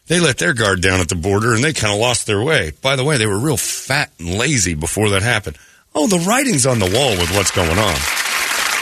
they 0.07 0.19
let 0.19 0.37
their 0.37 0.53
guard 0.53 0.81
down 0.81 0.99
at 0.99 1.09
the 1.09 1.15
border 1.15 1.53
and 1.53 1.63
they 1.63 1.73
kind 1.73 1.93
of 1.93 1.99
lost 1.99 2.27
their 2.27 2.41
way. 2.41 2.71
By 2.81 2.95
the 2.95 3.03
way, 3.03 3.17
they 3.17 3.25
were 3.25 3.39
real 3.39 3.57
fat 3.57 4.11
and 4.19 4.37
lazy 4.37 4.75
before 4.75 5.09
that 5.11 5.23
happened. 5.23 5.57
Oh, 5.93 6.07
the 6.07 6.19
writing's 6.19 6.65
on 6.65 6.79
the 6.79 6.85
wall 6.85 7.11
with 7.11 7.33
what's 7.35 7.51
going 7.51 7.77
on. 7.77 7.95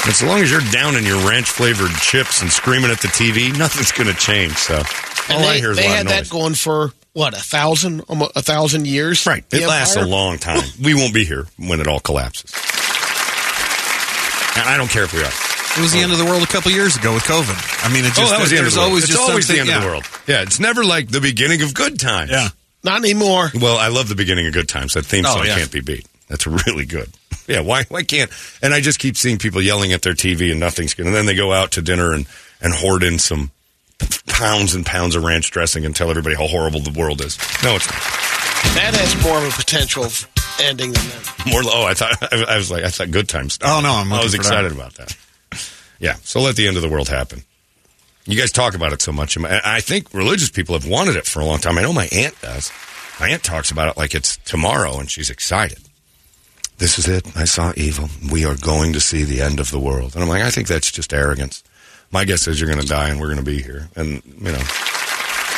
And 0.06 0.14
so 0.14 0.28
long 0.28 0.40
as 0.42 0.52
you're 0.52 0.60
down 0.72 0.96
in 0.98 1.06
your 1.06 1.26
ranch 1.30 1.50
flavored 1.50 1.92
chips 1.92 2.42
and 2.42 2.52
screaming 2.52 2.92
at 2.92 3.00
the 3.00 3.08
TV, 3.08 3.58
nothing's 3.58 3.92
going 3.92 4.08
to 4.08 4.20
change. 4.20 4.58
So 4.58 4.76
all 4.76 5.38
and 5.38 5.46
I 5.46 5.58
hear 5.58 5.72
is 5.72 5.78
they 5.78 5.86
a 5.86 5.90
lot 5.90 5.98
had 5.98 6.08
that 6.08 6.30
going 6.30 6.56
for 6.56 6.92
what 7.14 7.34
a 7.34 7.42
thousand, 7.42 8.02
almost 8.10 8.34
a 8.36 8.42
thousand 8.42 8.88
years. 8.88 9.26
Right. 9.26 9.46
It 9.52 9.66
lasts 9.66 9.96
a 9.96 10.06
long 10.06 10.40
time. 10.40 10.64
we 10.84 10.94
won't 10.94 11.14
be 11.14 11.24
here 11.24 11.46
when 11.58 11.80
it 11.80 11.88
all 11.88 12.00
collapses. 12.00 12.52
And 14.56 14.70
I 14.70 14.76
don't 14.78 14.90
care 14.90 15.04
if 15.04 15.14
we 15.14 15.24
are. 15.24 15.53
It 15.76 15.82
was 15.82 15.92
the 15.92 16.00
end 16.00 16.12
of 16.12 16.18
the 16.20 16.26
world 16.26 16.44
a 16.44 16.48
couple 16.48 16.72
years 16.72 16.96
ago 16.96 17.14
with 17.14 17.24
COVID. 17.24 17.86
I 17.86 17.92
mean, 17.92 18.06
it 18.06 18.12
oh, 18.12 18.14
just 18.16 18.22
oh, 18.22 18.30
that 18.36 18.40
was 18.42 18.50
the 18.52 18.58
end 18.58 18.68
of 18.68 18.74
there's 18.74 18.76
the 18.76 18.80
world. 18.82 18.90
always 18.90 19.04
it's 19.06 19.14
just 19.14 19.30
always 19.30 19.48
the 19.48 19.56
something- 19.56 19.62
end 19.62 19.70
of 19.70 19.76
yeah. 19.76 19.82
the 19.82 19.88
world. 19.88 20.06
Yeah, 20.28 20.42
it's 20.44 20.60
never 20.60 20.84
like 20.86 21.10
the 21.10 21.22
beginning 21.22 21.62
of 21.64 21.74
good 21.74 22.00
times. 22.00 22.30
Yeah. 22.32 22.50
Not 22.84 23.00
anymore. 23.00 23.50
Well, 23.60 23.78
I 23.78 23.88
love 23.88 24.08
the 24.10 24.16
beginning 24.16 24.46
of 24.48 24.54
good 24.54 24.68
times. 24.70 24.94
That 24.94 25.06
theme 25.06 25.26
Oh, 25.26 25.36
song 25.38 25.46
yeah. 25.46 25.58
can't 25.58 25.72
be 25.72 25.82
beat. 25.82 26.06
That's 26.28 26.46
really 26.68 26.86
good. 26.86 27.10
Yeah, 27.48 27.62
why 27.62 27.84
why 27.90 28.04
can't? 28.04 28.30
And 28.62 28.74
I 28.74 28.82
just 28.82 29.00
keep 29.00 29.18
seeing 29.18 29.38
people 29.38 29.62
yelling 29.62 29.92
at 29.94 30.02
their 30.02 30.14
TV 30.14 30.52
and 30.52 30.60
nothing's 30.60 30.94
good. 30.94 31.06
And 31.06 31.16
then 31.16 31.26
they 31.26 31.36
go 31.36 31.52
out 31.52 31.72
to 31.72 31.82
dinner 31.82 32.14
and 32.14 32.26
and 32.62 32.74
hoard 32.74 33.04
in 33.04 33.20
some 33.20 33.52
pounds 34.28 34.76
and 34.76 34.86
pounds 34.86 35.16
of 35.16 35.24
ranch 35.24 35.50
dressing 35.52 35.86
and 35.86 35.96
tell 35.96 36.10
everybody 36.10 36.36
how 36.36 36.48
horrible 36.48 36.80
the 36.82 36.98
world 36.98 37.22
is. 37.22 37.38
No, 37.64 37.76
it's 37.76 37.88
not. 37.90 38.00
That 38.76 38.94
has 38.96 39.24
more 39.24 39.38
of 39.38 39.48
a 39.48 39.56
potential 39.56 40.04
of 40.06 40.28
ending 40.62 40.92
than 40.94 41.04
that. 41.04 41.44
More. 41.48 41.62
Oh, 41.66 41.86
I 41.86 41.94
thought 41.94 42.16
I, 42.34 42.46
I 42.56 42.58
was 42.58 42.70
like 42.72 42.84
I 42.84 42.90
thought 42.90 43.12
good 43.12 43.28
times. 43.28 43.60
Oh, 43.62 43.80
no, 43.84 43.92
I'm 43.92 44.12
I 44.14 44.24
was 44.24 44.34
excited 44.34 44.72
that. 44.72 44.76
about 44.76 44.94
that. 44.96 45.16
Yeah, 46.04 46.16
so 46.16 46.42
let 46.42 46.58
the 46.58 46.68
end 46.68 46.76
of 46.76 46.84
the 46.84 46.90
world 46.90 47.08
happen. 47.08 47.44
You 48.26 48.38
guys 48.38 48.52
talk 48.52 48.76
about 48.76 48.92
it 48.92 49.02
so 49.02 49.14
much. 49.14 49.38
I 49.38 49.80
think 49.80 50.14
religious 50.14 50.50
people 50.50 50.78
have 50.78 50.86
wanted 50.86 51.16
it 51.16 51.26
for 51.26 51.40
a 51.40 51.46
long 51.46 51.60
time. 51.60 51.78
I 51.78 51.82
know 51.82 51.94
my 51.94 52.10
aunt 52.12 52.40
does. 52.42 52.74
My 53.22 53.30
aunt 53.30 53.42
talks 53.42 53.72
about 53.72 53.88
it 53.88 53.96
like 53.96 54.14
it's 54.14 54.36
tomorrow, 54.36 55.00
and 55.00 55.10
she's 55.10 55.30
excited. 55.30 55.80
This 56.78 57.00
is 57.00 57.08
it. 57.08 57.38
I 57.38 57.46
saw 57.46 57.72
evil. 57.78 58.10
We 58.30 58.44
are 58.44 58.58
going 58.58 58.92
to 58.92 59.00
see 59.00 59.24
the 59.24 59.42
end 59.42 59.62
of 59.62 59.72
the 59.72 59.80
world. 59.80 60.14
And 60.14 60.22
I'm 60.22 60.28
like, 60.28 60.44
I 60.44 60.50
think 60.50 60.68
that's 60.68 60.92
just 60.92 61.14
arrogance. 61.14 61.64
My 62.12 62.26
guess 62.26 62.50
is 62.50 62.60
you're 62.60 62.70
going 62.70 62.82
to 62.82 62.88
die, 62.88 63.08
and 63.08 63.22
we're 63.22 63.34
going 63.34 63.38
to 63.38 63.44
be 63.44 63.62
here. 63.62 63.88
And 63.96 64.22
you 64.26 64.52
know, 64.52 64.64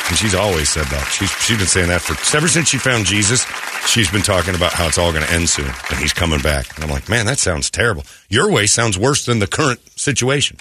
and 0.08 0.16
she's 0.16 0.36
always 0.36 0.68
said 0.68 0.86
that. 0.86 1.08
She's 1.10 1.30
she's 1.42 1.58
been 1.58 1.66
saying 1.66 1.88
that 1.88 2.02
for 2.02 2.36
ever 2.36 2.46
since 2.46 2.68
she 2.68 2.78
found 2.78 3.04
Jesus. 3.04 3.44
She's 3.86 4.10
been 4.10 4.22
talking 4.22 4.54
about 4.54 4.72
how 4.72 4.88
it's 4.88 4.98
all 4.98 5.12
going 5.12 5.24
to 5.24 5.32
end 5.32 5.48
soon, 5.48 5.66
and 5.66 5.98
he's 5.98 6.12
coming 6.12 6.40
back. 6.40 6.74
And 6.74 6.84
I'm 6.84 6.90
like, 6.90 7.08
man, 7.08 7.26
that 7.26 7.38
sounds 7.38 7.70
terrible. 7.70 8.04
Your 8.28 8.50
way 8.50 8.66
sounds 8.66 8.98
worse 8.98 9.24
than 9.24 9.38
the 9.38 9.46
current 9.46 9.80
situation. 9.98 10.58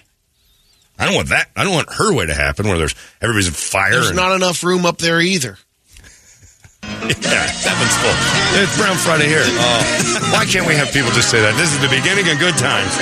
I 0.97 1.05
don't 1.05 1.15
want 1.15 1.29
that. 1.29 1.49
I 1.55 1.63
don't 1.63 1.73
want 1.73 1.91
her 1.93 2.13
way 2.13 2.25
to 2.25 2.33
happen, 2.33 2.67
where 2.67 2.77
there's 2.77 2.95
everybody's 3.21 3.47
in 3.47 3.53
fire. 3.53 3.91
There's 3.91 4.09
and, 4.09 4.15
not 4.15 4.33
enough 4.35 4.63
room 4.63 4.85
up 4.85 4.97
there 4.99 5.19
either. 5.19 5.57
yeah, 6.85 7.45
heaven's 7.49 7.97
full. 7.97 8.15
It's 8.61 8.77
Brown 8.77 8.95
Friday 8.95 9.27
here. 9.27 9.43
Oh, 9.43 10.29
why 10.31 10.45
can't 10.45 10.67
we 10.67 10.75
have 10.75 10.93
people 10.93 11.11
just 11.11 11.29
say 11.29 11.41
that? 11.41 11.55
This 11.57 11.73
is 11.73 11.81
the 11.81 11.89
beginning 11.89 12.29
of 12.31 12.39
good 12.39 12.55
times. 12.55 12.93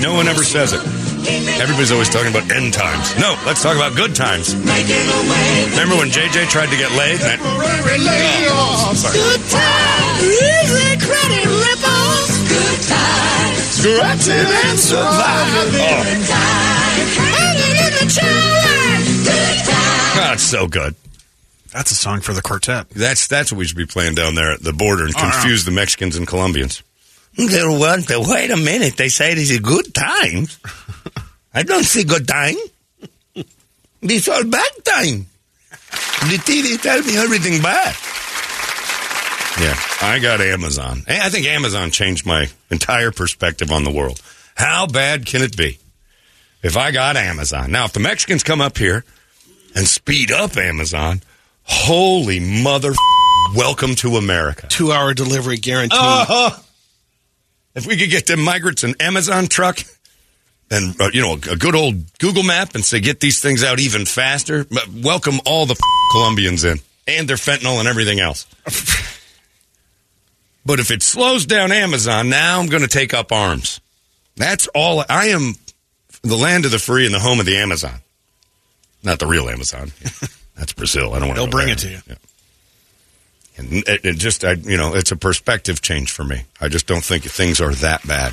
No 0.00 0.14
one 0.14 0.28
ever 0.28 0.44
says 0.44 0.72
it. 0.72 1.11
Everybody's 1.26 1.92
always 1.92 2.08
talking 2.08 2.30
about 2.30 2.50
end 2.50 2.72
times. 2.74 3.16
No, 3.18 3.36
let's 3.46 3.62
talk 3.62 3.76
about 3.76 3.94
good 3.96 4.14
times. 4.14 4.54
Remember 4.54 5.96
when 5.96 6.10
JJ 6.10 6.48
tried 6.50 6.70
to 6.70 6.76
get 6.76 6.90
laid? 6.92 7.18
That, 7.20 7.38
Oh, 8.50 8.94
sorry. 8.94 9.18
Scratching 13.02 14.32
and 14.34 14.78
surviving. 14.78 16.22
Oh, 20.14 20.30
it's 20.34 20.42
so 20.42 20.66
good. 20.68 20.94
That's 21.72 21.90
a 21.90 21.94
song 21.94 22.20
for 22.20 22.32
the 22.32 22.42
quartet. 22.42 22.90
That's 22.90 23.26
that's 23.26 23.50
what 23.50 23.58
we 23.58 23.64
should 23.64 23.76
be 23.76 23.86
playing 23.86 24.14
down 24.14 24.34
there 24.34 24.52
at 24.52 24.62
the 24.62 24.72
border 24.72 25.04
and 25.06 25.14
Oh, 25.16 25.20
yeah. 25.22 25.30
confuse 25.32 25.64
the 25.64 25.70
Mexicans 25.72 26.16
and 26.16 26.26
Colombians. 26.26 26.82
They 27.36 27.64
want 27.64 28.08
wait 28.10 28.50
a 28.50 28.56
minute. 28.56 28.96
They 28.96 29.08
say 29.08 29.34
this 29.34 29.50
is 29.50 29.58
good 29.60 29.92
time. 29.94 30.46
I 31.54 31.62
don't 31.62 31.84
see 31.84 32.04
good 32.04 32.26
time. 32.26 32.56
This 34.00 34.28
all 34.28 34.44
bad 34.44 34.70
time. 34.84 35.26
The 36.22 36.38
TV 36.38 36.80
tells 36.80 37.06
me 37.06 37.16
everything 37.16 37.62
bad. 37.62 37.94
Yeah, 39.60 39.76
I 40.00 40.18
got 40.20 40.40
Amazon. 40.40 41.02
I 41.06 41.28
think 41.28 41.46
Amazon 41.46 41.90
changed 41.90 42.24
my 42.24 42.48
entire 42.70 43.12
perspective 43.12 43.70
on 43.70 43.84
the 43.84 43.90
world. 43.90 44.20
How 44.54 44.86
bad 44.86 45.26
can 45.26 45.42
it 45.42 45.56
be 45.56 45.78
if 46.62 46.76
I 46.76 46.90
got 46.90 47.16
Amazon? 47.16 47.70
Now, 47.70 47.84
if 47.84 47.92
the 47.92 48.00
Mexicans 48.00 48.42
come 48.42 48.60
up 48.60 48.78
here 48.78 49.04
and 49.74 49.86
speed 49.86 50.32
up 50.32 50.56
Amazon, 50.56 51.20
holy 51.64 52.40
mother, 52.40 52.92
welcome 53.54 53.94
to 53.96 54.16
America. 54.16 54.66
Two 54.68 54.90
hour 54.90 55.12
delivery 55.12 55.58
guarantee. 55.58 55.96
Uh-huh. 55.98 56.58
If 57.74 57.86
we 57.86 57.96
could 57.96 58.10
get 58.10 58.26
them 58.26 58.42
migrants 58.42 58.84
an 58.84 58.94
Amazon 59.00 59.46
truck 59.46 59.78
and, 60.72 61.00
uh, 61.00 61.10
you 61.12 61.20
know, 61.20 61.34
a 61.34 61.56
good 61.56 61.74
old 61.74 62.18
Google 62.18 62.42
map 62.42 62.74
and 62.74 62.84
say, 62.84 62.98
get 62.98 63.20
these 63.20 63.40
things 63.40 63.62
out 63.62 63.78
even 63.78 64.06
faster, 64.06 64.64
but 64.64 64.88
welcome 64.88 65.40
all 65.46 65.66
the 65.66 65.76
Colombians 66.12 66.64
in 66.64 66.80
and 67.06 67.28
their 67.28 67.36
fentanyl 67.36 67.78
and 67.78 67.86
everything 67.86 68.20
else. 68.20 68.46
but 70.66 70.80
if 70.80 70.90
it 70.90 71.02
slows 71.02 71.46
down 71.46 71.72
Amazon, 71.72 72.28
now 72.28 72.58
I'm 72.58 72.68
going 72.68 72.82
to 72.82 72.88
take 72.88 73.12
up 73.12 73.32
arms. 73.32 73.80
That's 74.36 74.66
all. 74.68 75.04
I 75.08 75.26
am 75.26 75.54
the 76.22 76.36
land 76.36 76.64
of 76.64 76.70
the 76.70 76.78
free 76.78 77.04
and 77.04 77.14
the 77.14 77.20
home 77.20 77.38
of 77.38 77.46
the 77.46 77.58
Amazon. 77.58 78.00
Not 79.02 79.18
the 79.18 79.26
real 79.26 79.48
Amazon. 79.48 79.92
That's 80.56 80.72
Brazil. 80.72 81.12
I 81.12 81.18
don't 81.18 81.28
want 81.28 81.38
to 81.38 81.42
They'll 81.42 81.50
bring 81.50 81.68
it 81.68 81.78
to 81.78 81.90
you. 81.90 81.98
And 83.56 83.72
it, 83.86 84.04
it 84.04 84.16
just, 84.16 84.44
I, 84.44 84.52
you 84.52 84.76
know, 84.76 84.94
it's 84.94 85.10
a 85.10 85.16
perspective 85.16 85.82
change 85.82 86.10
for 86.10 86.24
me. 86.24 86.44
I 86.60 86.68
just 86.68 86.86
don't 86.86 87.04
think 87.04 87.24
things 87.24 87.60
are 87.60 87.74
that 87.74 88.06
bad. 88.06 88.32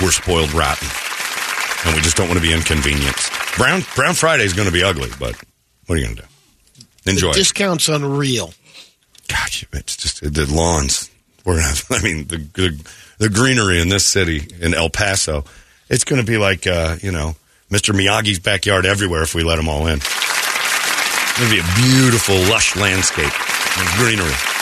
We're 0.00 0.10
spoiled 0.10 0.52
rotten, 0.52 0.88
and 1.84 1.94
we 1.94 2.02
just 2.02 2.16
don't 2.16 2.28
want 2.28 2.38
to 2.40 2.46
be 2.46 2.52
inconvenienced. 2.52 3.32
Brown 3.56 3.82
Brown 3.94 4.14
Friday 4.14 4.44
is 4.44 4.52
going 4.52 4.66
to 4.66 4.72
be 4.72 4.82
ugly, 4.82 5.10
but 5.18 5.36
what 5.86 5.96
are 5.96 5.98
you 5.98 6.04
going 6.04 6.16
to 6.16 6.22
do? 6.22 6.28
Enjoy. 7.10 7.28
The 7.28 7.32
it. 7.32 7.34
discount's 7.34 7.88
unreal. 7.88 8.52
gosh, 9.28 9.64
it's 9.72 9.96
just 9.96 10.20
the 10.20 10.46
lawns. 10.52 11.10
We're 11.44 11.56
gonna 11.56 11.68
have, 11.68 11.84
I 11.90 12.02
mean, 12.02 12.26
the, 12.26 12.38
the 12.38 12.90
the 13.18 13.28
greenery 13.28 13.80
in 13.80 13.88
this 13.88 14.04
city 14.04 14.48
in 14.60 14.74
El 14.74 14.90
Paso. 14.90 15.44
It's 15.88 16.04
going 16.04 16.20
to 16.20 16.26
be 16.26 16.36
like 16.36 16.66
uh, 16.66 16.96
you 17.00 17.12
know 17.12 17.36
Mr. 17.70 17.94
Miyagi's 17.94 18.38
backyard 18.38 18.86
everywhere 18.86 19.22
if 19.22 19.34
we 19.34 19.44
let 19.44 19.56
them 19.56 19.68
all 19.68 19.86
in. 19.86 19.98
It's 19.98 21.38
going 21.38 21.50
to 21.50 21.56
be 21.56 21.60
a 21.60 21.74
beautiful, 21.76 22.36
lush 22.50 22.76
landscape 22.76 23.32
and 23.78 23.88
greenery. 23.98 24.55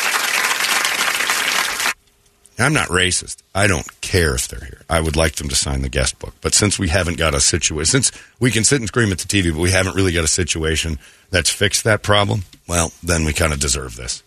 I'm 2.59 2.73
not 2.73 2.89
racist. 2.89 3.39
I 3.55 3.67
don't 3.67 3.89
care 4.01 4.35
if 4.35 4.47
they're 4.47 4.65
here. 4.65 4.83
I 4.89 5.01
would 5.01 5.17
like 5.17 5.35
them 5.37 5.49
to 5.49 5.57
sign 5.57 5.83
the 5.83 5.89
guest 5.89 6.19
book. 6.19 6.35
But 6.41 6.55
since 6.55 6.79
we 6.79 6.89
haven't 6.89 7.19
got 7.19 7.35
a 7.35 7.41
situation, 7.41 7.87
since 7.87 8.13
we 8.39 8.51
can 8.51 8.63
sit 8.63 8.81
and 8.81 8.89
scream 8.89 9.11
at 9.11 9.19
the 9.19 9.27
TV, 9.27 9.53
but 9.53 9.61
we 9.61 9.73
haven't 9.73 9.97
really 9.97 10.13
got 10.13 10.25
a 10.25 10.29
situation 10.29 10.99
that's 11.31 11.51
fixed 11.51 11.85
that 11.85 12.03
problem, 12.03 12.43
well, 12.69 12.93
then 13.03 13.25
we 13.25 13.33
kind 13.33 13.53
of 13.53 13.59
deserve 13.59 13.97
this. 13.97 14.23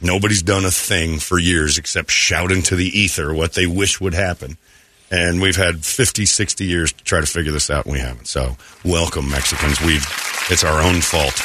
Nobody's 0.00 0.42
done 0.42 0.64
a 0.64 0.70
thing 0.70 1.18
for 1.18 1.38
years 1.38 1.78
except 1.78 2.10
shout 2.10 2.52
into 2.52 2.76
the 2.76 2.86
ether 2.86 3.34
what 3.34 3.54
they 3.54 3.66
wish 3.66 4.00
would 4.00 4.14
happen. 4.14 4.56
And 5.10 5.40
we've 5.40 5.56
had 5.56 5.84
50, 5.84 6.26
60 6.26 6.64
years 6.64 6.92
to 6.92 7.04
try 7.04 7.20
to 7.20 7.26
figure 7.26 7.52
this 7.52 7.70
out, 7.70 7.86
and 7.86 7.92
we 7.92 8.00
haven't. 8.00 8.26
So, 8.26 8.56
welcome, 8.84 9.30
Mexicans. 9.30 9.80
We've, 9.80 10.04
it's 10.50 10.64
our 10.64 10.82
own 10.82 11.00
fault. 11.00 11.40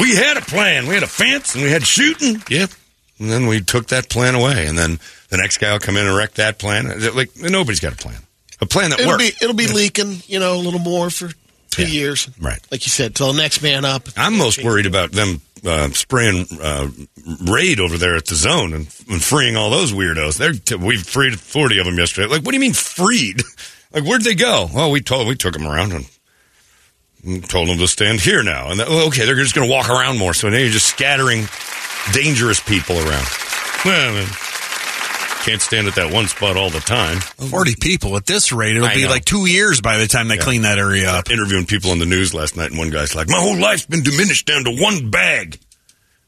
We 0.00 0.14
had 0.14 0.36
a 0.36 0.40
plan. 0.42 0.86
We 0.86 0.94
had 0.94 1.02
a 1.02 1.06
fence, 1.06 1.54
and 1.54 1.62
we 1.62 1.70
had 1.70 1.86
shooting. 1.86 2.42
Yep. 2.48 2.70
And 3.18 3.30
then 3.30 3.46
we 3.46 3.60
took 3.60 3.88
that 3.88 4.08
plan 4.08 4.34
away. 4.34 4.66
And 4.66 4.76
then 4.76 4.98
the 5.30 5.36
next 5.38 5.58
guy 5.58 5.72
will 5.72 5.78
come 5.80 5.96
in 5.96 6.06
and 6.06 6.16
wreck 6.16 6.34
that 6.34 6.58
plan. 6.58 6.88
Like, 7.14 7.30
nobody's 7.36 7.80
got 7.80 7.92
a 7.94 7.96
plan. 7.96 8.18
A 8.60 8.66
plan 8.66 8.90
that 8.90 9.00
it'll 9.00 9.12
works. 9.12 9.30
be 9.30 9.36
it'll 9.42 9.54
be 9.56 9.66
leaking, 9.68 10.22
you 10.26 10.38
know, 10.38 10.54
a 10.54 10.60
little 10.62 10.80
more 10.80 11.10
for 11.10 11.30
two 11.70 11.82
Yeah. 11.82 11.88
years. 11.88 12.28
Right. 12.40 12.58
Like 12.70 12.86
you 12.86 12.90
said, 12.90 13.14
till 13.14 13.32
the 13.32 13.38
next 13.40 13.62
man 13.62 13.84
up. 13.84 14.08
I'm 14.16 14.36
most 14.38 14.62
worried 14.64 14.86
about 14.86 15.12
them 15.12 15.40
uh, 15.66 15.88
spraying 15.90 16.46
uh, 16.62 16.88
raid 17.46 17.80
over 17.80 17.98
there 17.98 18.16
at 18.16 18.26
the 18.26 18.34
zone 18.34 18.72
and, 18.72 18.86
and 19.10 19.22
freeing 19.22 19.56
all 19.56 19.70
those 19.70 19.92
weirdos. 19.92 20.38
They're 20.38 20.52
t- 20.52 20.74
we 20.76 20.96
freed 20.98 21.38
40 21.40 21.78
of 21.80 21.86
them 21.86 21.98
yesterday. 21.98 22.28
Like, 22.28 22.42
what 22.42 22.52
do 22.52 22.56
you 22.56 22.60
mean 22.60 22.72
freed? 22.72 23.42
like, 23.92 24.04
where'd 24.04 24.22
they 24.22 24.34
go? 24.34 24.68
Well, 24.72 24.90
we 24.90 25.00
told 25.00 25.26
we 25.28 25.36
took 25.36 25.52
them 25.54 25.66
around 25.66 25.92
and 25.92 26.04
and 26.04 26.08
told 27.48 27.68
them 27.68 27.78
to 27.78 27.88
stand 27.88 28.20
here 28.20 28.42
now. 28.42 28.70
And 28.70 28.80
that, 28.80 28.88
okay, 28.88 29.24
they're 29.26 29.34
just 29.36 29.54
going 29.54 29.68
to 29.68 29.72
walk 29.72 29.88
around 29.90 30.18
more. 30.18 30.34
So 30.34 30.48
now 30.48 30.58
you're 30.58 30.70
just 30.70 30.86
scattering 30.86 31.46
dangerous 32.12 32.60
people 32.60 32.96
around. 32.96 33.26
Well, 33.84 34.26
can't 35.44 35.62
stand 35.62 35.86
at 35.86 35.94
that 35.94 36.12
one 36.12 36.26
spot 36.26 36.56
all 36.56 36.70
the 36.70 36.80
time. 36.80 37.18
40 37.20 37.74
people. 37.80 38.16
At 38.16 38.26
this 38.26 38.50
rate, 38.50 38.74
it'll 38.76 38.88
I 38.88 38.94
be 38.94 39.04
know. 39.04 39.10
like 39.10 39.24
two 39.24 39.46
years 39.46 39.80
by 39.80 39.96
the 39.98 40.08
time 40.08 40.26
they 40.26 40.38
clean 40.38 40.62
that 40.62 40.78
area 40.78 41.08
up. 41.08 41.30
interviewing 41.30 41.66
people 41.66 41.92
on 41.92 42.00
the 42.00 42.06
news 42.06 42.34
last 42.34 42.56
night, 42.56 42.70
and 42.70 42.78
one 42.78 42.90
guy's 42.90 43.14
like, 43.14 43.28
"My 43.28 43.38
whole 43.38 43.56
life's 43.56 43.86
been 43.86 44.02
diminished 44.02 44.46
down 44.46 44.64
to 44.64 44.72
one 44.72 45.10
bag." 45.10 45.58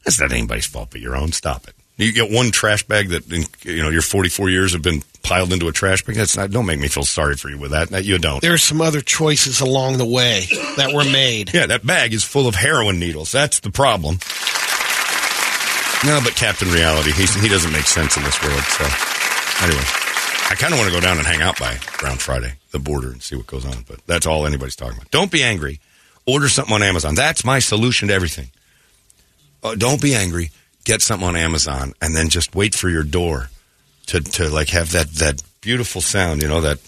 That's 0.05 0.21
not 0.21 0.31
anybody's 0.31 0.67
fault 0.67 0.89
but 0.91 1.01
your 1.01 1.17
own. 1.17 1.33
Stop 1.33 1.67
it. 1.67 1.75
You 1.97 2.13
get 2.13 2.31
one 2.31 2.51
trash 2.51 2.83
bag 2.83 3.09
that 3.09 3.29
in, 3.29 3.43
you 3.63 3.81
know 3.83 3.89
your 3.89 4.01
44 4.01 4.49
years 4.49 4.73
have 4.73 4.81
been 4.81 5.03
piled 5.21 5.53
into 5.53 5.67
a 5.67 5.71
trash 5.71 6.03
bag. 6.03 6.15
That's 6.15 6.37
not. 6.37 6.51
Don't 6.51 6.65
make 6.65 6.79
me 6.79 6.87
feel 6.87 7.05
sorry 7.05 7.35
for 7.35 7.49
you 7.49 7.57
with 7.57 7.71
that. 7.71 7.89
That 7.89 8.05
you 8.05 8.17
don't. 8.17 8.41
There's 8.41 8.63
some 8.63 8.81
other 8.81 9.01
choices 9.01 9.61
along 9.61 9.97
the 9.97 10.05
way 10.05 10.45
that 10.77 10.93
were 10.93 11.03
made. 11.03 11.53
Yeah, 11.53 11.67
that 11.67 11.85
bag 11.85 12.13
is 12.13 12.23
full 12.23 12.47
of 12.47 12.55
heroin 12.55 12.99
needles. 12.99 13.31
That's 13.31 13.59
the 13.59 13.71
problem. 13.71 14.19
No, 16.05 16.21
but 16.23 16.33
Captain 16.35 16.69
Reality, 16.71 17.11
he's, 17.11 17.35
he 17.35 17.49
doesn't 17.49 17.73
make 17.73 17.85
sense 17.85 18.15
in 18.15 18.23
this 18.23 18.41
world. 18.41 18.61
So, 18.61 18.85
anyway, 19.65 19.83
I 20.49 20.55
kind 20.57 20.73
of 20.73 20.79
want 20.79 20.89
to 20.89 20.95
go 20.95 21.01
down 21.01 21.17
and 21.17 21.27
hang 21.27 21.41
out 21.41 21.59
by 21.59 21.77
Brown 21.99 22.15
Friday, 22.15 22.53
the 22.71 22.79
border, 22.79 23.11
and 23.11 23.21
see 23.21 23.35
what 23.35 23.47
goes 23.47 23.65
on. 23.65 23.83
But 23.85 23.99
that's 24.07 24.25
all 24.25 24.47
anybody's 24.47 24.77
talking 24.77 24.95
about. 24.95 25.11
Don't 25.11 25.29
be 25.29 25.43
angry. 25.43 25.81
Order 26.25 26.47
something 26.47 26.73
on 26.73 26.83
Amazon. 26.83 27.15
That's 27.15 27.43
my 27.43 27.59
solution 27.59 28.07
to 28.07 28.13
everything. 28.13 28.49
Uh, 29.61 29.75
don't 29.75 30.01
be 30.01 30.15
angry. 30.15 30.51
Get 30.85 31.01
something 31.01 31.27
on 31.27 31.35
Amazon, 31.35 31.93
and 32.01 32.15
then 32.15 32.29
just 32.29 32.55
wait 32.55 32.73
for 32.73 32.89
your 32.89 33.03
door 33.03 33.49
to 34.07 34.21
to 34.21 34.49
like 34.49 34.69
have 34.69 34.91
that 34.93 35.07
that 35.15 35.41
beautiful 35.61 36.01
sound. 36.01 36.41
You 36.41 36.47
know 36.47 36.61
that 36.61 36.79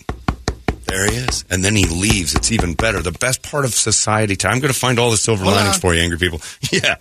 there 0.92 1.10
he 1.10 1.18
is. 1.18 1.46
And 1.50 1.64
then 1.64 1.76
he 1.76 1.86
leaves. 1.86 2.36
It's 2.36 2.52
even 2.52 2.74
better. 2.74 3.02
The 3.02 3.14
best 3.14 3.42
part 3.44 3.64
of 3.64 3.74
society 3.74 4.36
time. 4.36 4.54
I'm 4.54 4.60
going 4.60 4.74
to 4.74 4.80
find 4.80 5.00
all 5.00 5.10
the 5.10 5.18
silver 5.18 5.44
Hold 5.46 5.56
linings 5.56 5.76
on. 5.76 5.82
for 5.82 5.94
you, 5.94 6.02
angry 6.02 6.18
people. 6.18 6.42
yeah. 6.72 6.96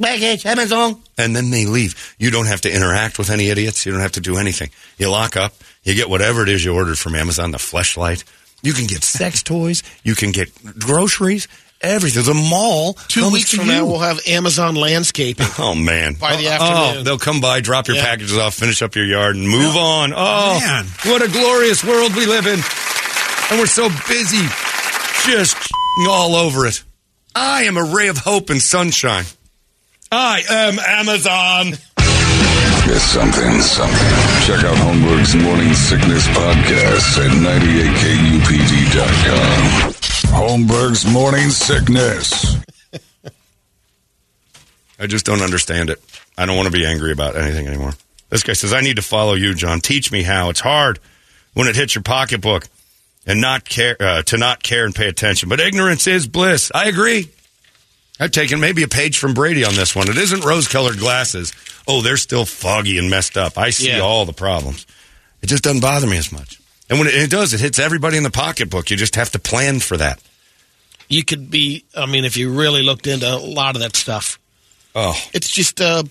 Baggage, 0.00 0.46
Amazon. 0.46 1.00
And 1.16 1.36
then 1.36 1.50
they 1.50 1.66
leave. 1.66 2.16
You 2.18 2.30
don't 2.30 2.46
have 2.46 2.62
to 2.62 2.74
interact 2.74 3.18
with 3.18 3.30
any 3.30 3.48
idiots. 3.50 3.86
You 3.86 3.92
don't 3.92 4.00
have 4.00 4.12
to 4.12 4.20
do 4.20 4.36
anything. 4.36 4.70
You 4.98 5.10
lock 5.10 5.36
up. 5.36 5.52
You 5.84 5.94
get 5.94 6.10
whatever 6.10 6.42
it 6.42 6.48
is 6.48 6.64
you 6.64 6.74
ordered 6.74 6.98
from 6.98 7.14
Amazon, 7.14 7.52
the 7.52 7.58
fleshlight. 7.58 8.24
You 8.62 8.72
can 8.72 8.86
get 8.86 9.04
sex 9.04 9.42
toys. 9.42 9.82
You 10.02 10.14
can 10.14 10.32
get 10.32 10.50
groceries. 10.78 11.46
Everything. 11.82 12.22
The 12.24 12.34
mall. 12.34 12.92
Two 13.08 13.20
comes 13.22 13.32
weeks 13.32 13.52
from 13.54 13.64
you. 13.66 13.72
now, 13.72 13.86
we'll 13.86 14.00
have 14.00 14.20
Amazon 14.26 14.74
landscaping. 14.74 15.46
Oh 15.58 15.74
man! 15.74 16.12
By 16.14 16.36
the 16.36 16.48
Oh, 16.48 16.50
afternoon. 16.52 17.04
they'll 17.04 17.16
come 17.18 17.40
by, 17.40 17.60
drop 17.60 17.88
your 17.88 17.96
Yeah. 17.96 18.04
packages 18.04 18.36
off, 18.36 18.54
finish 18.54 18.82
up 18.82 18.94
your 18.96 19.06
yard, 19.06 19.36
and 19.36 19.48
move 19.48 19.76
on. 19.76 20.12
Oh 20.14 20.58
Man. 20.60 20.86
what 21.04 21.22
a 21.22 21.28
glorious 21.28 21.82
world 21.82 22.14
we 22.14 22.26
live 22.26 22.46
in! 22.46 22.62
And 23.50 23.58
we're 23.58 23.66
so 23.66 23.88
busy, 24.08 24.46
just 25.26 25.56
all 26.08 26.36
over 26.36 26.66
it. 26.66 26.82
I 27.34 27.62
am 27.64 27.76
a 27.78 27.84
ray 27.84 28.08
of 28.08 28.18
hope 28.18 28.50
and 28.50 28.60
sunshine. 28.60 29.24
I 30.12 30.42
am 30.50 30.78
Amazon. 30.78 31.78
It's 32.92 33.04
something, 33.04 33.60
something. 33.60 34.16
Check 34.46 34.64
out 34.64 34.76
Holmberg's 34.78 35.34
Morning 35.36 35.72
Sickness 35.74 36.26
Podcast 36.28 37.18
at 37.24 37.30
98kupd.com. 38.90 39.99
Holmberg's 40.26 41.04
Morning 41.10 41.50
Sickness. 41.50 42.56
I 44.98 45.06
just 45.06 45.24
don't 45.24 45.40
understand 45.42 45.90
it. 45.90 45.98
I 46.36 46.46
don't 46.46 46.56
want 46.56 46.66
to 46.66 46.72
be 46.72 46.84
angry 46.86 47.12
about 47.12 47.36
anything 47.36 47.66
anymore. 47.66 47.92
This 48.28 48.42
guy 48.42 48.52
says, 48.52 48.72
I 48.72 48.80
need 48.80 48.96
to 48.96 49.02
follow 49.02 49.34
you, 49.34 49.54
John. 49.54 49.80
Teach 49.80 50.12
me 50.12 50.22
how. 50.22 50.50
It's 50.50 50.60
hard 50.60 50.98
when 51.54 51.66
it 51.68 51.76
hits 51.76 51.94
your 51.94 52.02
pocketbook 52.02 52.68
and 53.26 53.40
not 53.40 53.64
care, 53.68 53.96
uh, 53.98 54.22
to 54.22 54.36
not 54.36 54.62
care 54.62 54.84
and 54.84 54.94
pay 54.94 55.08
attention. 55.08 55.48
But 55.48 55.60
ignorance 55.60 56.06
is 56.06 56.28
bliss. 56.28 56.70
I 56.74 56.88
agree. 56.88 57.28
I've 58.20 58.30
taken 58.30 58.60
maybe 58.60 58.82
a 58.82 58.88
page 58.88 59.18
from 59.18 59.32
Brady 59.34 59.64
on 59.64 59.74
this 59.74 59.96
one. 59.96 60.08
It 60.10 60.18
isn't 60.18 60.44
rose 60.44 60.68
colored 60.68 60.98
glasses. 60.98 61.54
Oh, 61.88 62.02
they're 62.02 62.18
still 62.18 62.44
foggy 62.44 62.98
and 62.98 63.08
messed 63.10 63.36
up. 63.38 63.56
I 63.56 63.70
see 63.70 63.88
Yeah. 63.88 64.00
all 64.00 64.26
the 64.26 64.32
problems. 64.34 64.86
It 65.42 65.46
just 65.46 65.64
doesn't 65.64 65.80
bother 65.80 66.06
me 66.06 66.18
as 66.18 66.30
much. 66.30 66.59
And 66.90 66.98
when 66.98 67.08
it, 67.08 67.14
it 67.14 67.30
does, 67.30 67.54
it 67.54 67.60
hits 67.60 67.78
everybody 67.78 68.18
in 68.18 68.22
the 68.24 68.30
pocketbook. 68.30 68.90
You 68.90 68.96
just 68.98 69.14
have 69.14 69.30
to 69.30 69.38
plan 69.38 69.80
for 69.80 69.96
that. 69.96 70.20
You 71.08 71.24
could 71.24 71.50
be, 71.50 71.84
I 71.96 72.04
mean, 72.06 72.24
if 72.24 72.36
you 72.36 72.50
really 72.52 72.82
looked 72.82 73.06
into 73.06 73.26
a 73.32 73.38
lot 73.38 73.76
of 73.76 73.82
that 73.82 73.96
stuff, 73.96 74.38
Oh, 74.94 75.14
it's 75.32 75.48
just, 75.48 75.80
uh, 75.80 76.02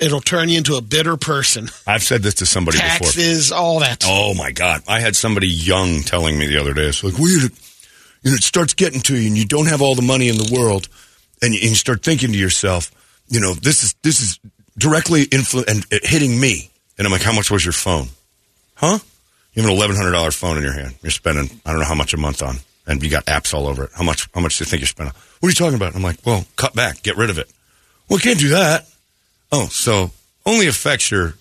it'll 0.00 0.20
turn 0.20 0.48
you 0.48 0.58
into 0.58 0.76
a 0.76 0.80
bitter 0.80 1.16
person. 1.16 1.68
I've 1.86 2.02
said 2.02 2.22
this 2.22 2.34
to 2.34 2.46
somebody 2.46 2.78
before. 2.78 3.06
Taxes, 3.08 3.50
all 3.52 3.80
that. 3.80 4.04
Oh 4.06 4.34
my 4.34 4.52
God! 4.52 4.82
I 4.86 5.00
had 5.00 5.16
somebody 5.16 5.48
young 5.48 6.02
telling 6.02 6.38
me 6.38 6.46
the 6.46 6.58
other 6.58 6.74
day. 6.74 6.82
It's 6.86 7.02
like 7.02 7.18
weird. 7.18 7.50
You 8.22 8.30
know, 8.30 8.34
it 8.34 8.42
starts 8.42 8.74
getting 8.74 9.00
to 9.02 9.16
you, 9.16 9.28
and 9.28 9.38
you 9.38 9.46
don't 9.46 9.68
have 9.68 9.80
all 9.80 9.94
the 9.94 10.02
money 10.02 10.28
in 10.28 10.36
the 10.36 10.52
world, 10.54 10.88
and 11.40 11.54
you, 11.54 11.60
and 11.60 11.70
you 11.70 11.76
start 11.76 12.02
thinking 12.02 12.32
to 12.32 12.38
yourself, 12.38 12.90
you 13.28 13.40
know, 13.40 13.54
this 13.54 13.82
is 13.84 13.94
this 14.02 14.20
is 14.20 14.38
directly 14.76 15.24
influ- 15.26 15.66
and 15.66 15.86
hitting 16.04 16.38
me. 16.38 16.70
And 16.98 17.06
I'm 17.06 17.12
like, 17.12 17.22
how 17.22 17.32
much 17.32 17.50
was 17.50 17.64
your 17.64 17.72
phone? 17.72 18.08
Huh? 18.78 18.98
You 19.54 19.62
have 19.62 19.70
an 19.70 19.76
eleven 19.76 19.96
hundred 19.96 20.12
dollar 20.12 20.30
phone 20.30 20.56
in 20.56 20.62
your 20.62 20.72
hand. 20.72 20.94
You're 21.02 21.10
spending 21.10 21.60
I 21.66 21.70
don't 21.70 21.80
know 21.80 21.86
how 21.86 21.96
much 21.96 22.14
a 22.14 22.16
month 22.16 22.42
on, 22.42 22.58
and 22.86 23.02
you 23.02 23.10
got 23.10 23.26
apps 23.26 23.52
all 23.52 23.66
over 23.66 23.84
it. 23.84 23.90
How 23.92 24.04
much? 24.04 24.28
How 24.32 24.40
much 24.40 24.56
do 24.56 24.62
you 24.62 24.66
think 24.66 24.80
you're 24.80 24.86
spending? 24.86 25.14
What 25.40 25.48
are 25.48 25.50
you 25.50 25.54
talking 25.54 25.74
about? 25.74 25.96
I'm 25.96 26.02
like, 26.02 26.24
well, 26.24 26.46
cut 26.54 26.74
back, 26.74 27.02
get 27.02 27.16
rid 27.16 27.28
of 27.28 27.38
it. 27.38 27.50
Well, 28.08 28.20
can't 28.20 28.38
do 28.38 28.50
that. 28.50 28.86
Oh, 29.50 29.66
so 29.66 30.12
only 30.46 30.68
affects 30.68 31.10
your 31.10 31.34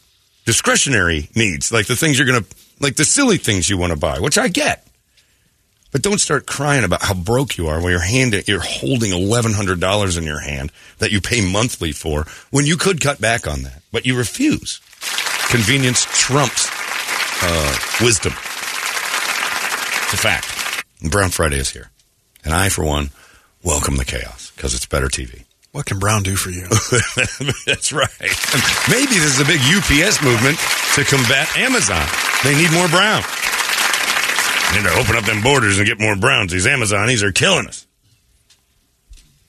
discretionary 0.46 1.30
needs, 1.36 1.72
like 1.72 1.86
the 1.86 1.96
things 1.96 2.18
you're 2.18 2.28
to, 2.28 2.46
like 2.80 2.96
the 2.96 3.06
silly 3.06 3.38
things 3.38 3.70
you 3.70 3.78
want 3.78 3.94
to 3.94 4.00
buy, 4.00 4.20
which 4.20 4.40
I 4.40 4.48
get. 4.48 4.88
But 5.92 6.02
don't 6.02 6.20
start 6.20 6.48
crying 6.48 6.84
about 6.84 7.04
how 7.04 7.14
broke 7.14 7.58
you 7.58 7.68
are 7.68 7.82
when 7.82 7.92
you're 7.92 8.00
handing, 8.00 8.44
you're 8.48 8.60
holding 8.60 9.12
eleven 9.14 9.54
hundred 9.54 9.80
dollars 9.80 10.18
in 10.18 10.24
your 10.24 10.40
hand 10.40 10.72
that 10.98 11.12
you 11.12 11.22
pay 11.22 11.48
monthly 11.48 11.92
for 11.92 12.26
when 12.50 12.66
you 12.66 12.78
could 12.78 13.00
cut 13.00 13.22
back 13.22 13.46
on 13.46 13.62
that, 13.62 13.84
but 13.92 14.08
you 14.08 14.18
refuse. 14.18 14.80
Convenience 15.50 16.06
trumps 16.12 16.70
uh, 17.42 17.78
wisdom. 18.02 18.34
It's 20.04 20.14
a 20.14 20.18
fact. 20.18 20.86
And 21.02 21.12
Brown 21.12 21.30
Friday 21.30 21.58
is 21.58 21.70
here, 21.70 21.92
and 22.44 22.54
I, 22.54 22.70
for 22.70 22.84
one, 22.84 23.12
welcome 23.64 23.98
the 23.98 24.06
chaos 24.06 24.52
because 24.56 24.74
it's 24.74 24.86
better 24.86 25.08
TV. 25.08 25.44
What 25.72 25.86
can 25.86 26.00
Brown 26.00 26.24
do 26.24 26.36
for 26.36 26.50
you? 26.50 26.64
That's 27.66 27.92
right. 27.92 28.10
Maybe 28.90 29.14
this 29.14 29.38
is 29.38 29.42
a 29.42 29.46
big 29.46 29.62
UPS 29.62 30.24
movement 30.24 30.58
to 30.96 31.04
combat 31.04 31.56
Amazon. 31.56 32.04
They 32.44 32.56
need 32.56 32.72
more 32.74 32.88
brown. 32.88 33.22
They 34.72 34.78
need 34.80 34.90
to 34.90 34.98
open 34.98 35.16
up 35.16 35.26
them 35.26 35.44
borders 35.44 35.78
and 35.78 35.88
get 35.88 36.00
more 36.00 36.16
browns. 36.16 36.52
These 36.52 36.66
Amazonis 36.66 37.22
are 37.22 37.32
killing 37.32 37.68
us. 37.68 37.86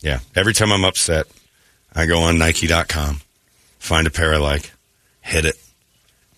Yeah. 0.01 0.21
Every 0.35 0.53
time 0.53 0.71
I'm 0.71 0.85
upset, 0.85 1.27
I 1.95 2.07
go 2.07 2.21
on 2.21 2.37
Nike.com, 2.39 3.21
find 3.79 4.07
a 4.07 4.11
pair 4.11 4.35
I 4.35 4.37
like, 4.37 4.73
hit 5.23 5.45
it, 5.47 5.57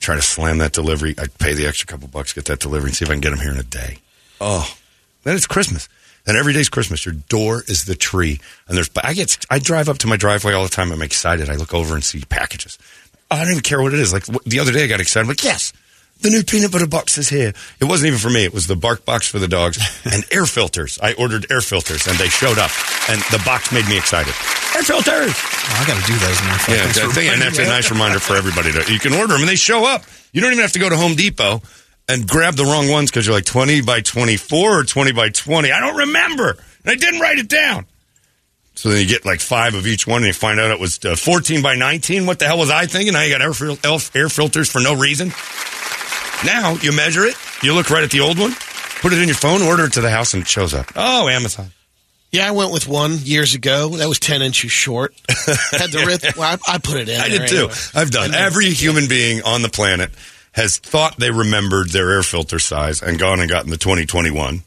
try 0.00 0.16
to 0.16 0.22
slam 0.22 0.58
that 0.58 0.72
delivery. 0.72 1.14
I 1.18 1.26
pay 1.38 1.54
the 1.54 1.66
extra 1.66 1.86
couple 1.86 2.08
bucks, 2.08 2.32
get 2.32 2.46
that 2.46 2.58
delivery, 2.58 2.88
and 2.88 2.96
see 2.96 3.04
if 3.04 3.10
I 3.10 3.14
can 3.14 3.20
get 3.20 3.30
them 3.30 3.38
here 3.38 3.52
in 3.52 3.58
a 3.58 3.62
day. 3.62 3.98
Oh, 4.40 4.68
then 5.22 5.36
it's 5.36 5.46
Christmas. 5.46 5.88
And 6.26 6.36
every 6.36 6.52
day's 6.52 6.68
Christmas. 6.68 7.04
Your 7.04 7.14
door 7.14 7.62
is 7.66 7.84
the 7.84 7.94
tree. 7.94 8.40
And 8.68 8.76
there's, 8.76 8.90
I 9.02 9.14
get, 9.14 9.38
I 9.50 9.58
drive 9.58 9.88
up 9.88 9.98
to 9.98 10.06
my 10.06 10.16
driveway 10.16 10.52
all 10.52 10.62
the 10.62 10.68
time. 10.68 10.92
I'm 10.92 11.02
excited. 11.02 11.48
I 11.48 11.56
look 11.56 11.72
over 11.72 11.94
and 11.94 12.04
see 12.04 12.20
packages. 12.20 12.78
I 13.30 13.38
don't 13.42 13.52
even 13.52 13.62
care 13.62 13.80
what 13.80 13.94
it 13.94 14.00
is. 14.00 14.12
Like 14.12 14.24
the 14.44 14.58
other 14.58 14.72
day, 14.72 14.84
I 14.84 14.86
got 14.86 15.00
excited. 15.00 15.24
I'm 15.24 15.28
like, 15.28 15.44
yes, 15.44 15.72
the 16.22 16.30
new 16.30 16.42
peanut 16.42 16.72
butter 16.72 16.87
box 16.87 17.18
is 17.18 17.28
here. 17.28 17.52
It 17.80 17.85
wasn't 17.85 18.09
even 18.09 18.18
for 18.18 18.30
me. 18.30 18.44
It 18.44 18.52
was 18.54 18.66
the 18.66 18.76
bark 18.76 19.04
box 19.04 19.26
for 19.28 19.38
the 19.38 19.48
dogs 19.48 19.78
and 20.04 20.24
air 20.30 20.46
filters. 20.46 20.98
I 21.02 21.14
ordered 21.14 21.46
air 21.50 21.61
filters 21.61 22.06
and 22.06 22.16
they 22.18 22.28
showed 22.28 22.59
up. 22.59 22.70
And 23.09 23.20
the 23.33 23.42
box 23.44 23.72
made 23.72 23.87
me 23.88 23.96
excited. 23.96 24.35
Air 24.76 24.83
filters. 24.83 25.35
I 25.35 25.85
got 25.87 26.00
to 26.00 26.06
do 26.06 26.16
those 26.18 26.40
now. 26.42 26.56
Yeah, 26.68 26.87
that 26.87 27.12
thing, 27.14 27.28
and 27.28 27.42
that's 27.42 27.59
a 27.59 27.64
nice 27.64 27.90
reminder 27.90 28.20
for 28.20 28.37
everybody 28.37 28.70
to. 28.72 28.92
You 28.92 28.98
can 29.00 29.14
order 29.14 29.33
them, 29.33 29.42
and 29.42 29.48
they 29.48 29.56
show 29.56 29.85
up. 29.85 30.04
You 30.33 30.40
don't 30.40 30.52
even 30.52 30.62
have 30.62 30.72
to 30.72 30.78
go 30.78 30.88
to 30.88 30.96
Home 30.96 31.14
Depot 31.16 31.61
and 32.09 32.28
grab 32.28 32.54
the 32.54 32.64
wrong 32.64 32.88
ones 32.88 33.11
because 33.11 33.26
you're 33.26 33.35
like 33.35 33.44
twenty 33.44 33.80
by 33.83 34.00
twenty 34.00 34.37
four 34.37 34.78
or 34.80 34.85
twenty 34.85 35.11
by 35.12 35.28
twenty. 35.30 35.72
I 35.72 35.80
don't 35.80 35.96
remember, 35.96 36.50
and 36.50 36.87
I 36.87 36.94
didn't 36.94 37.20
write 37.20 37.38
it 37.38 37.48
down. 37.48 37.87
So 38.76 38.88
then 38.90 39.00
you 39.00 39.06
get 39.09 39.24
like 39.26 39.40
five 39.40 39.74
of 39.74 39.87
each 39.88 40.06
one, 40.06 40.18
and 40.18 40.26
you 40.28 40.33
find 40.33 40.61
out 40.61 40.70
it 40.70 40.78
was 40.78 41.04
uh, 41.04 41.16
fourteen 41.16 41.62
by 41.62 41.74
nineteen. 41.74 42.26
What 42.26 42.38
the 42.38 42.46
hell 42.46 42.59
was 42.59 42.70
I 42.70 42.87
thinking? 42.87 43.12
Now 43.14 43.22
you 43.22 43.30
got 43.33 43.42
air, 43.42 43.52
fil- 43.52 43.78
elf- 43.83 44.14
air 44.14 44.28
filters 44.28 44.70
for 44.70 44.80
no 44.80 44.94
reason. 44.94 45.33
Now 46.44 46.74
you 46.81 46.92
measure 46.92 47.24
it. 47.24 47.35
You 47.62 47.74
look 47.74 47.90
right 47.90 48.03
at 48.03 48.11
the 48.11 48.20
old 48.20 48.38
one, 48.38 48.53
put 49.00 49.12
it 49.12 49.18
in 49.20 49.26
your 49.29 49.37
phone, 49.37 49.62
order 49.62 49.85
it 49.85 49.92
to 49.94 50.00
the 50.00 50.11
house, 50.11 50.33
and 50.35 50.42
it 50.42 50.48
shows 50.48 50.72
up. 50.74 50.87
Oh, 50.96 51.29
Amazon. 51.29 51.66
Yeah, 52.33 52.46
I 52.48 52.53
went 52.53 52.72
with 52.72 52.87
one 52.87 53.18
years 53.18 53.55
ago. 53.55 53.88
That 53.96 54.09
was 54.09 54.18
10 54.20 54.40
inches 54.40 54.70
short. 54.70 55.12
Had 55.29 55.90
the 55.90 56.05
wrist. 56.07 56.37
Well, 56.37 56.57
I, 56.68 56.74
I 56.74 56.79
put 56.79 56.96
it 56.98 57.09
in. 57.09 57.20
I 57.20 57.29
there 57.29 57.38
did 57.40 57.48
too. 57.48 57.57
anyway. 57.57 57.74
I've 57.94 58.11
done. 58.11 58.24
And 58.26 58.35
then- 58.35 58.42
Every 58.44 58.70
human 58.70 59.09
being 59.09 59.42
on 59.42 59.62
the 59.62 59.68
planet 59.68 60.11
has 60.53 60.79
thought 60.79 61.16
they 61.18 61.31
remembered 61.31 61.90
their 61.90 62.11
air 62.12 62.22
filter 62.22 62.59
size 62.59 63.03
and 63.03 63.18
gone 63.18 63.40
and 63.40 63.50
gotten 63.50 63.70
the 63.70 63.76
2021, 63.76 64.62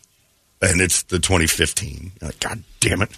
and 0.62 0.82
it's 0.82 1.04
the 1.04 1.20
2015. 1.20 2.12
You're 2.22 2.30
like, 2.30 2.40
God 2.40 2.64
damn 2.82 3.02
it! 3.02 3.10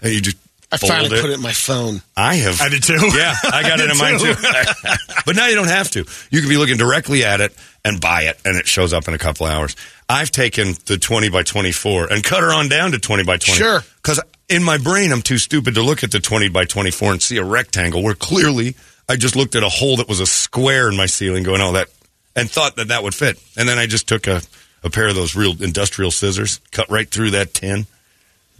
And 0.00 0.12
you 0.12 0.20
just 0.20 0.36
I 0.72 0.76
finally 0.78 1.16
it. 1.18 1.20
put 1.20 1.30
it 1.30 1.34
in 1.34 1.42
my 1.42 1.52
phone. 1.52 2.00
I 2.16 2.36
have. 2.36 2.60
I 2.62 2.68
did 2.70 2.82
too. 2.82 2.94
Yeah, 3.14 3.34
I 3.44 3.62
got 3.62 3.78
it 3.80 3.82
did 3.82 3.90
in 3.90 3.98
mine 3.98 4.18
too. 4.18 4.34
too. 4.34 4.42
but 5.26 5.36
now 5.36 5.46
you 5.48 5.54
don't 5.54 5.68
have 5.68 5.90
to. 5.92 6.04
You 6.30 6.40
can 6.40 6.48
be 6.48 6.56
looking 6.56 6.76
directly 6.78 7.24
at 7.24 7.40
it 7.42 7.54
and 7.84 8.00
buy 8.00 8.22
it, 8.22 8.40
and 8.44 8.56
it 8.56 8.66
shows 8.66 8.92
up 8.92 9.08
in 9.08 9.14
a 9.14 9.18
couple 9.18 9.46
hours. 9.46 9.76
I've 10.08 10.30
taken 10.30 10.74
the 10.86 10.98
20 10.98 11.28
by 11.28 11.42
24 11.42 12.12
and 12.12 12.22
cut 12.22 12.40
her 12.40 12.52
on 12.52 12.68
down 12.68 12.92
to 12.92 12.98
20 12.98 13.24
by 13.24 13.36
20. 13.36 13.58
Sure. 13.58 13.80
Because 13.96 14.20
in 14.48 14.62
my 14.62 14.78
brain, 14.78 15.12
I'm 15.12 15.22
too 15.22 15.38
stupid 15.38 15.74
to 15.74 15.82
look 15.82 16.04
at 16.04 16.10
the 16.10 16.20
20 16.20 16.48
by 16.48 16.64
24 16.64 17.12
and 17.12 17.22
see 17.22 17.36
a 17.38 17.44
rectangle 17.44 18.02
where 18.02 18.14
clearly 18.14 18.74
I 19.08 19.16
just 19.16 19.36
looked 19.36 19.54
at 19.54 19.62
a 19.62 19.68
hole 19.68 19.96
that 19.98 20.08
was 20.08 20.20
a 20.20 20.26
square 20.26 20.88
in 20.88 20.96
my 20.96 21.06
ceiling 21.06 21.42
going, 21.42 21.60
oh, 21.60 21.72
that, 21.72 21.88
and 22.36 22.50
thought 22.50 22.76
that 22.76 22.88
that 22.88 23.02
would 23.02 23.14
fit. 23.14 23.42
And 23.56 23.68
then 23.68 23.78
I 23.78 23.86
just 23.86 24.08
took 24.08 24.26
a, 24.26 24.40
a 24.82 24.90
pair 24.90 25.08
of 25.08 25.14
those 25.14 25.36
real 25.36 25.60
industrial 25.62 26.10
scissors, 26.10 26.60
cut 26.70 26.90
right 26.90 27.08
through 27.08 27.32
that 27.32 27.54
tin, 27.54 27.86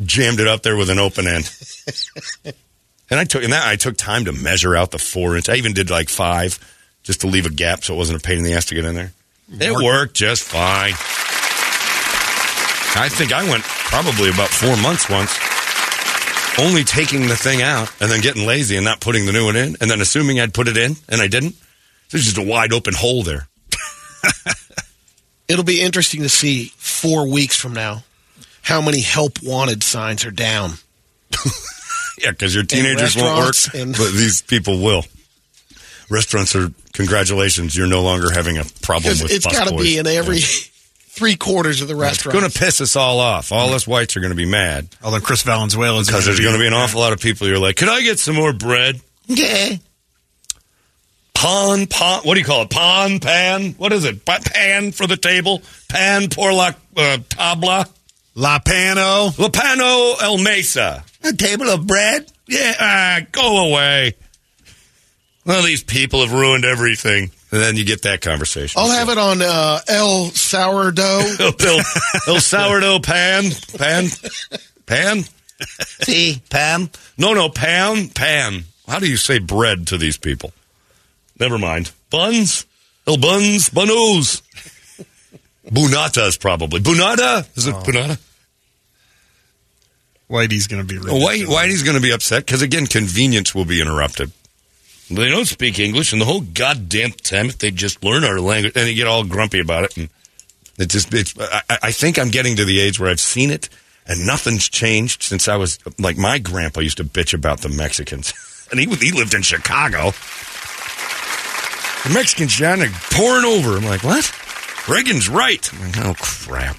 jammed 0.02 0.40
it 0.40 0.48
up 0.48 0.62
there 0.62 0.76
with 0.76 0.90
an 0.90 0.98
open 0.98 1.26
end. 1.26 1.50
And 3.10 3.20
I 3.20 3.24
took 3.24 3.44
and 3.44 3.52
that 3.52 3.66
I 3.66 3.76
took 3.76 3.96
time 3.96 4.24
to 4.24 4.32
measure 4.32 4.74
out 4.74 4.90
the 4.90 4.98
four 4.98 5.36
inch. 5.36 5.48
I 5.48 5.56
even 5.56 5.72
did 5.72 5.90
like 5.90 6.08
five 6.08 6.58
just 7.04 7.20
to 7.22 7.26
leave 7.28 7.46
a 7.46 7.50
gap 7.50 7.84
so 7.84 7.94
it 7.94 7.96
wasn't 7.96 8.18
a 8.18 8.22
pain 8.26 8.38
in 8.38 8.44
the 8.44 8.52
ass 8.54 8.64
to 8.66 8.74
get 8.74 8.84
in 8.84 8.94
there. 8.94 9.12
It 9.60 9.72
worked 9.84 10.14
just 10.14 10.42
fine. 10.42 10.94
I 12.96 13.08
think 13.08 13.32
I 13.32 13.48
went 13.48 13.62
probably 13.64 14.28
about 14.30 14.48
four 14.48 14.76
months 14.76 15.08
once, 15.10 15.36
only 16.58 16.84
taking 16.84 17.26
the 17.28 17.36
thing 17.36 17.60
out 17.62 17.90
and 18.00 18.10
then 18.10 18.20
getting 18.20 18.46
lazy 18.46 18.76
and 18.76 18.84
not 18.84 19.00
putting 19.00 19.26
the 19.26 19.32
new 19.32 19.44
one 19.44 19.56
in, 19.56 19.76
and 19.80 19.90
then 19.90 20.00
assuming 20.00 20.40
I'd 20.40 20.54
put 20.54 20.68
it 20.68 20.76
in 20.76 20.96
and 21.08 21.20
I 21.20 21.26
didn't. 21.28 21.56
There's 22.10 22.24
just 22.24 22.38
a 22.38 22.42
wide 22.42 22.72
open 22.72 22.94
hole 22.94 23.22
there. 23.22 23.48
It'll 25.48 25.64
be 25.64 25.80
interesting 25.82 26.22
to 26.22 26.28
see 26.28 26.72
four 26.76 27.28
weeks 27.28 27.56
from 27.60 27.74
now 27.74 28.04
how 28.62 28.80
many 28.80 29.00
help 29.02 29.42
wanted 29.42 29.82
signs 29.82 30.24
are 30.24 30.30
down. 30.30 30.72
Yeah, 32.22 32.30
because 32.30 32.54
your 32.54 32.62
teenagers 32.62 33.16
won't 33.16 33.38
work, 33.44 33.74
and- 33.74 33.92
but 33.92 34.12
these 34.12 34.40
people 34.40 34.80
will. 34.80 35.04
Restaurants 36.10 36.54
are 36.54 36.70
congratulations. 36.92 37.76
You're 37.76 37.86
no 37.86 38.02
longer 38.02 38.32
having 38.32 38.58
a 38.58 38.64
problem 38.82 39.14
with 39.22 39.30
it's 39.32 39.46
got 39.46 39.68
to 39.68 39.76
be 39.76 39.98
in 39.98 40.06
every 40.06 40.38
Yeah. 40.38 40.46
three 41.08 41.36
quarters 41.36 41.80
of 41.80 41.88
the 41.88 41.96
restaurant. 41.96 42.34
It's 42.34 42.40
going 42.40 42.50
to 42.52 42.58
piss 42.58 42.80
us 42.80 42.96
all 42.96 43.20
off. 43.20 43.52
All 43.52 43.72
us 43.72 43.86
whites 43.86 44.16
are 44.16 44.20
going 44.20 44.32
to 44.32 44.36
be 44.36 44.46
mad 44.46 44.88
Although 45.02 45.20
Chris 45.20 45.42
Valenzuela 45.42 46.00
is 46.00 46.08
because 46.08 46.24
there's 46.26 46.40
going 46.40 46.54
to 46.54 46.58
be 46.58 46.66
an 46.66 46.72
awful 46.74 47.00
lot 47.00 47.12
of 47.12 47.20
people. 47.20 47.46
You're 47.46 47.58
like, 47.58 47.76
could 47.76 47.88
I 47.88 48.02
get 48.02 48.18
some 48.18 48.34
more 48.34 48.52
bread? 48.52 49.00
Yeah. 49.26 49.76
Pan, 51.34 51.86
pan. 51.86 52.20
What 52.22 52.34
do 52.34 52.40
you 52.40 52.46
call 52.46 52.62
it? 52.62 52.70
Pan, 52.70 53.20
pan. 53.20 53.72
What 53.72 53.92
is 53.92 54.04
it? 54.04 54.24
Pa- 54.24 54.40
Pan 54.44 54.92
for 54.92 55.06
the 55.06 55.16
table. 55.16 55.62
Pan 55.88 56.28
por 56.28 56.52
la 56.52 56.68
uh, 56.96 57.18
tabla. 57.28 57.88
La 58.34 58.58
Pano. 58.58 59.36
La 59.38 59.48
pano 59.48 60.20
el 60.22 60.38
mesa. 60.38 61.04
A 61.22 61.32
table 61.32 61.68
of 61.70 61.86
bread. 61.86 62.30
Yeah, 62.48 62.74
ah, 62.78 63.20
go 63.30 63.68
away. 63.70 64.14
Well, 65.44 65.62
these 65.62 65.82
people 65.82 66.20
have 66.20 66.32
ruined 66.32 66.64
everything. 66.64 67.30
And 67.52 67.62
then 67.62 67.76
you 67.76 67.84
get 67.84 68.02
that 68.02 68.20
conversation. 68.20 68.80
I'll 68.80 68.90
have 68.90 69.08
it 69.10 69.18
on 69.18 69.40
uh, 69.40 69.78
El 69.86 70.24
Sourdough. 70.30 71.36
El, 71.38 71.52
el, 71.60 71.80
el 72.26 72.40
sourdough 72.40 72.98
pan, 72.98 73.44
pan, 73.78 74.06
pan. 74.86 75.24
See, 76.02 76.42
pan. 76.50 76.90
No, 77.16 77.34
no, 77.34 77.48
pan, 77.48 78.08
pan. 78.08 78.64
How 78.88 78.98
do 78.98 79.08
you 79.08 79.16
say 79.16 79.38
bread 79.38 79.86
to 79.88 79.98
these 79.98 80.16
people? 80.16 80.52
Never 81.38 81.58
mind. 81.58 81.92
Buns, 82.10 82.66
el 83.06 83.18
buns, 83.18 83.70
bunos. 83.70 84.42
Bunatas 85.66 86.38
probably. 86.40 86.80
Bunata 86.80 87.46
is 87.56 87.66
it 87.66 87.74
bunata? 87.76 88.20
Whitey's 90.28 90.66
going 90.66 90.86
to 90.86 90.88
be. 90.88 90.98
Oh, 91.08 91.20
White, 91.20 91.46
Whitey's 91.46 91.82
going 91.82 91.96
to 91.96 92.02
be 92.02 92.10
upset 92.10 92.44
because 92.44 92.62
again, 92.62 92.86
convenience 92.86 93.54
will 93.54 93.64
be 93.64 93.80
interrupted. 93.80 94.32
They 95.10 95.28
don't 95.28 95.44
speak 95.44 95.78
English, 95.78 96.12
and 96.12 96.20
the 96.20 96.26
whole 96.26 96.40
goddamn 96.40 97.12
time 97.12 97.46
if 97.46 97.58
they 97.58 97.70
just 97.70 98.02
learn 98.02 98.24
our 98.24 98.40
language, 98.40 98.72
and 98.74 98.86
they 98.86 98.94
get 98.94 99.06
all 99.06 99.24
grumpy 99.24 99.60
about 99.60 99.84
it, 99.84 99.96
and 99.96 100.08
it 100.78 100.88
just 100.88 101.12
it's. 101.12 101.34
I, 101.38 101.62
I 101.82 101.92
think 101.92 102.18
I'm 102.18 102.30
getting 102.30 102.56
to 102.56 102.64
the 102.64 102.80
age 102.80 102.98
where 102.98 103.10
I've 103.10 103.20
seen 103.20 103.50
it, 103.50 103.68
and 104.06 104.26
nothing's 104.26 104.68
changed 104.68 105.22
since 105.22 105.46
I 105.46 105.56
was 105.56 105.78
like 105.98 106.16
my 106.16 106.38
grandpa 106.38 106.80
used 106.80 106.96
to 106.96 107.04
bitch 107.04 107.34
about 107.34 107.60
the 107.60 107.68
Mexicans, 107.68 108.32
and 108.70 108.80
he 108.80 108.86
he 108.86 109.12
lived 109.12 109.34
in 109.34 109.42
Chicago. 109.42 110.12
The 112.04 112.14
Mexicans 112.14 112.58
down 112.58 112.80
there 112.80 112.90
pouring 113.10 113.44
over. 113.44 113.76
I'm 113.76 113.84
like, 113.84 114.04
what? 114.04 114.30
Reagan's 114.88 115.28
right. 115.28 115.72
I'm 115.72 115.80
like, 115.80 115.98
oh 115.98 116.14
crap. 116.18 116.78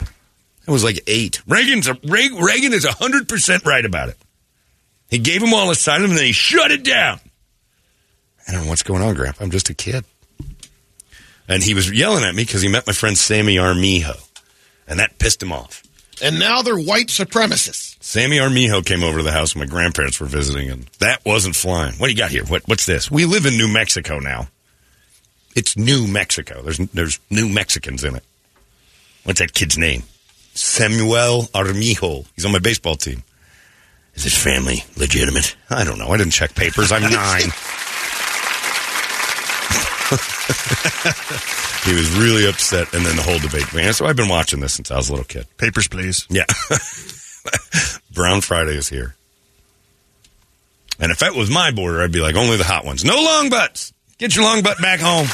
It 0.68 0.72
was 0.72 0.84
like 0.84 1.00
eight. 1.08 1.42
Reagan's 1.48 1.88
a, 1.88 1.98
Reagan, 2.04 2.74
is 2.74 2.86
hundred 2.86 3.30
percent 3.30 3.66
right 3.66 3.86
about 3.86 4.10
it. 4.10 4.18
He 5.10 5.20
gave 5.20 5.42
them 5.42 5.54
all 5.54 5.70
asylum 5.70 6.12
and 6.12 6.18
then 6.18 6.26
he 6.26 6.32
shut 6.32 6.72
it 6.72 6.84
down. 6.84 7.20
I 8.48 8.52
don't 8.52 8.64
know 8.64 8.70
what's 8.70 8.84
going 8.84 9.02
on, 9.02 9.16
Grandpa. 9.16 9.44
I'm 9.44 9.52
just 9.52 9.70
a 9.70 9.74
kid. 9.74 10.06
And 11.48 11.64
he 11.64 11.74
was 11.74 11.92
yelling 11.92 12.24
at 12.24 12.34
me 12.36 12.44
because 12.44 12.62
he 12.62 12.68
met 12.68 12.88
my 12.88 12.94
friend 12.94 13.18
Sammy 13.18 13.60
Armijo, 13.60 14.14
and 14.88 15.00
that 15.00 15.20
pissed 15.20 15.42
him 15.44 15.52
off. 15.52 15.84
and 16.22 16.40
now 16.40 16.62
they're 16.62 16.78
white 16.78 17.08
supremacists. 17.08 17.96
Sammy 18.04 18.40
Armijo 18.40 18.82
came 18.82 19.04
over 19.04 19.18
to 19.20 19.24
the 19.24 19.32
house. 19.32 19.56
When 19.56 19.68
my 19.68 19.72
grandparents 19.72 20.20
were 20.20 20.28
visiting, 20.28 20.70
and 20.70 20.84
that 21.00 21.24
wasn't 21.26 21.56
flying. 21.56 21.94
What 21.96 22.08
do 22.08 22.14
you 22.14 22.18
got 22.18 22.32
here? 22.32 22.46
What, 22.46 22.64
what's 22.68 22.86
this? 22.86 23.12
We 23.12 23.26
live 23.26 23.46
in 23.46 23.58
New 23.58 23.68
Mexico 23.68 24.20
now. 24.20 24.48
It's 25.56 25.78
New 25.78 26.08
Mexico. 26.08 26.62
There's 26.64 26.78
there's 26.78 27.20
New 27.30 27.48
Mexicans 27.50 28.04
in 28.04 28.16
it. 28.16 28.24
What's 29.24 29.40
that 29.40 29.54
kid's 29.54 29.78
name? 29.78 30.04
Samuel 30.54 31.48
Armijo. 31.54 32.26
He's 32.36 32.46
on 32.46 32.52
my 32.52 32.60
baseball 32.60 32.96
team. 32.96 33.24
Is 34.16 34.24
his 34.24 34.38
family 34.38 34.84
legitimate? 34.98 35.56
I 35.70 35.84
don't 35.84 35.98
know. 36.00 36.08
I 36.10 36.18
didn't 36.18 36.34
check 36.34 36.56
papers. 36.56 36.92
I'm 36.92 37.02
nine. 37.12 37.50
He 41.86 41.94
was 41.94 42.10
really 42.18 42.48
upset, 42.48 42.94
and 42.94 43.06
then 43.06 43.16
the 43.16 43.22
whole 43.22 43.40
debate 43.40 43.66
began. 43.72 43.94
So 43.94 44.06
I've 44.06 44.16
been 44.16 44.30
watching 44.30 44.60
this 44.60 44.74
since 44.74 44.92
I 44.92 44.98
was 44.98 45.10
a 45.10 45.14
little 45.14 45.26
kid. 45.26 45.48
Papers, 45.58 45.88
please. 45.88 46.28
Yeah. 46.30 46.46
Brown 48.14 48.42
Friday 48.42 48.76
is 48.76 48.90
here. 48.90 49.16
And 51.00 51.12
if 51.12 51.20
that 51.20 51.36
was 51.36 51.50
my 51.50 51.72
border, 51.72 52.02
I'd 52.02 52.12
be 52.12 52.22
like, 52.22 52.36
only 52.36 52.58
the 52.58 52.64
hot 52.64 52.86
ones. 52.86 53.04
No 53.04 53.16
long 53.16 53.50
butts. 53.50 53.94
Get 54.18 54.36
your 54.36 54.46
long 54.46 54.62
butt 54.62 54.82
back 54.82 55.00
home. 55.02 55.28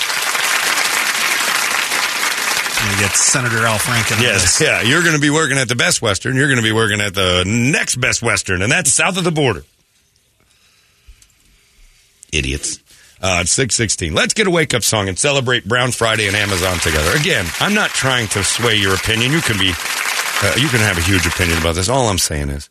You 2.91 2.97
get 2.97 3.15
Senator 3.15 3.65
Al 3.65 3.77
Franken. 3.77 4.21
Yes. 4.21 4.57
this. 4.57 4.67
Yeah. 4.67 4.81
You're 4.81 5.03
going 5.03 5.15
to 5.15 5.21
be 5.21 5.29
working 5.29 5.57
at 5.57 5.69
the 5.69 5.75
Best 5.75 6.01
Western. 6.01 6.35
You're 6.35 6.47
going 6.47 6.57
to 6.59 6.63
be 6.63 6.71
working 6.71 6.99
at 6.99 7.13
the 7.13 7.43
next 7.45 7.97
Best 7.97 8.21
Western, 8.23 8.61
and 8.61 8.71
that's 8.71 8.91
south 8.91 9.17
of 9.17 9.23
the 9.23 9.31
border. 9.31 9.63
Idiots. 12.33 12.79
Uh, 13.21 13.41
it's 13.41 13.51
616. 13.51 14.15
Let's 14.15 14.33
get 14.33 14.47
a 14.47 14.49
wake 14.49 14.73
up 14.73 14.81
song 14.81 15.07
and 15.07 15.17
celebrate 15.17 15.67
Brown 15.67 15.91
Friday 15.91 16.25
and 16.25 16.35
Amazon 16.35 16.79
together. 16.79 17.15
Again, 17.15 17.45
I'm 17.59 17.75
not 17.75 17.91
trying 17.91 18.27
to 18.29 18.43
sway 18.43 18.77
your 18.77 18.95
opinion. 18.95 19.31
You 19.31 19.41
can 19.41 19.59
be, 19.59 19.71
uh, 20.41 20.55
you 20.57 20.67
can 20.69 20.79
have 20.79 20.97
a 20.97 21.01
huge 21.01 21.27
opinion 21.27 21.59
about 21.59 21.75
this. 21.75 21.87
All 21.87 22.09
I'm 22.09 22.17
saying 22.17 22.49
is, 22.49 22.69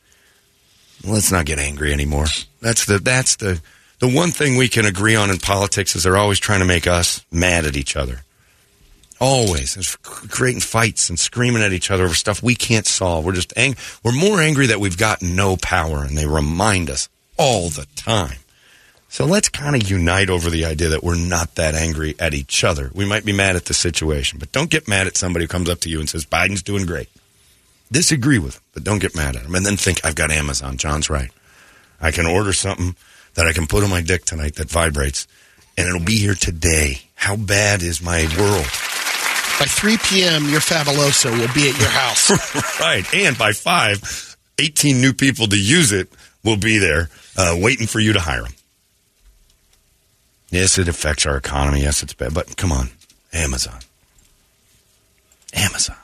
let's 1.06 1.30
not 1.30 1.46
get 1.46 1.60
angry 1.60 1.92
anymore. 1.92 2.26
That's 2.60 2.84
the, 2.84 2.98
that's 2.98 3.36
the, 3.36 3.62
the 4.00 4.08
one 4.08 4.32
thing 4.32 4.56
we 4.56 4.66
can 4.68 4.86
agree 4.86 5.14
on 5.14 5.30
in 5.30 5.38
politics 5.38 5.94
is 5.94 6.02
they're 6.02 6.16
always 6.16 6.40
trying 6.40 6.60
to 6.60 6.66
make 6.66 6.88
us 6.88 7.24
mad 7.30 7.64
at 7.64 7.76
each 7.76 7.94
other. 7.94 8.22
Always. 9.20 9.76
It's 9.76 9.94
creating 9.96 10.62
fights 10.62 11.10
and 11.10 11.18
screaming 11.18 11.62
at 11.62 11.72
each 11.72 11.92
other 11.92 12.04
over 12.06 12.14
stuff 12.14 12.42
we 12.42 12.56
can't 12.56 12.86
solve. 12.86 13.24
We're 13.24 13.34
just 13.34 13.52
ang- 13.56 13.76
we're 14.02 14.10
more 14.12 14.40
angry 14.40 14.66
that 14.66 14.80
we've 14.80 14.98
got 14.98 15.22
no 15.22 15.56
power 15.56 16.02
and 16.02 16.18
they 16.18 16.26
remind 16.26 16.90
us 16.90 17.08
all 17.38 17.68
the 17.68 17.86
time. 17.94 18.38
So 19.11 19.27
let's 19.27 19.49
kind 19.49 19.75
of 19.75 19.90
unite 19.90 20.31
over 20.31 20.51
the 20.51 20.64
idea 20.64 20.90
that 20.90 21.03
we're 21.03 21.16
not 21.16 21.57
that 21.57 21.75
angry 21.75 22.14
at 22.20 22.33
each 22.33 22.62
other. 22.62 22.92
We 22.94 23.05
might 23.05 23.25
be 23.25 23.33
mad 23.33 23.57
at 23.57 23.64
the 23.64 23.75
situation, 23.75 24.38
but 24.38 24.53
don't 24.53 24.70
get 24.70 24.87
mad 24.87 25.09
at 25.09 25.16
somebody 25.16 25.46
who 25.46 25.49
comes 25.49 25.68
up 25.68 25.81
to 25.81 25.90
you 25.90 25.99
and 25.99 26.09
says 26.09 26.25
Biden's 26.25 26.62
doing 26.62 26.87
great. 26.87 27.09
Disagree 27.90 28.38
with 28.38 28.55
him, 28.55 28.62
but 28.73 28.85
don't 28.85 29.01
get 29.01 29.16
mad 29.16 29.35
at 29.35 29.42
him. 29.42 29.57
And 29.57 29.66
then 29.66 29.77
think, 29.77 30.05
I've 30.05 30.14
got 30.14 30.31
Amazon. 30.31 30.77
John's 30.77 31.11
right. 31.11 31.33
I 32.01 32.12
can 32.12 32.25
order 32.25 32.53
something 32.53 32.94
that 33.35 33.49
I 33.49 33.53
can 33.53 33.66
put 33.66 33.83
on 33.83 33.90
my 33.90 34.01
dick 34.01 34.25
tonight 34.25 34.55
that 34.55 34.70
vibrates, 34.70 35.27
and 35.77 35.88
it'll 35.88 36.07
be 36.07 36.18
here 36.18 36.37
today. 36.37 37.03
How 37.16 37.35
bad 37.35 37.83
is 37.83 38.01
my 38.01 38.23
world? 38.38 38.64
By 39.59 39.66
3 39.66 39.99
p.m., 40.05 40.49
your 40.49 40.61
Fabuloso 40.61 41.33
will 41.33 41.53
be 41.53 41.68
at 41.68 41.77
your 41.81 41.88
house. 41.88 42.31
right. 42.81 43.05
And 43.12 43.37
by 43.37 43.55
five, 43.55 44.37
18 44.61 45.01
new 45.01 45.12
people 45.12 45.49
to 45.49 45.61
use 45.61 45.90
it 45.90 46.09
will 46.44 46.57
be 46.57 46.79
there 46.79 47.11
uh, 47.37 47.57
waiting 47.59 47.88
for 47.88 47.99
you 47.99 48.12
to 48.12 48.20
hire 48.20 48.42
them. 48.42 48.53
Yes, 50.50 50.78
it 50.78 50.88
affects 50.88 51.26
our 51.26 51.36
economy. 51.36 51.82
Yes, 51.82 52.02
it's 52.02 52.14
bad. 52.14 52.34
But 52.34 52.56
come 52.56 52.72
on, 52.72 52.90
Amazon. 53.32 53.80
Amazon. 55.54 55.96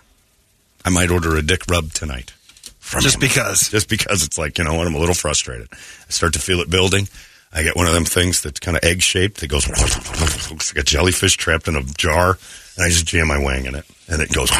I 0.85 0.91
might 0.91 1.11
order 1.11 1.37
a 1.37 1.43
dick 1.43 1.63
rub 1.69 1.93
tonight. 1.93 2.31
From 2.79 3.03
Just 3.03 3.17
Amazon. 3.17 3.29
because. 3.29 3.69
Just 3.71 3.89
because 3.89 4.25
it's 4.25 4.39
like, 4.39 4.59
you 4.59 4.65
know 4.65 4.75
what, 4.75 4.87
I'm 4.87 4.95
a 4.95 4.99
little 4.99 5.15
frustrated. 5.15 5.69
I 5.73 6.11
start 6.11 6.33
to 6.35 6.39
feel 6.39 6.61
it 6.61 6.71
building. 6.71 7.09
I 7.53 7.63
get 7.63 7.77
one 7.77 7.87
of 7.87 7.95
them 7.95 8.05
things 8.05 8.43
that's 8.43 8.61
kind 8.61 8.77
of 8.77 8.85
egg 8.85 9.03
shaped 9.03 9.41
that 9.41 9.49
goes, 9.49 9.67
looks 9.69 10.75
like 10.75 10.83
a 10.83 10.87
jellyfish 10.87 11.37
trapped 11.37 11.67
in 11.69 11.77
a 11.77 11.83
jar. 11.83 12.39
And 12.77 12.85
I 12.85 12.89
just 12.89 13.07
jam 13.07 13.29
my 13.29 13.39
wang 13.39 13.65
in 13.65 13.75
it. 13.75 13.85
And 14.09 14.21
it 14.23 14.33
goes 14.33 14.51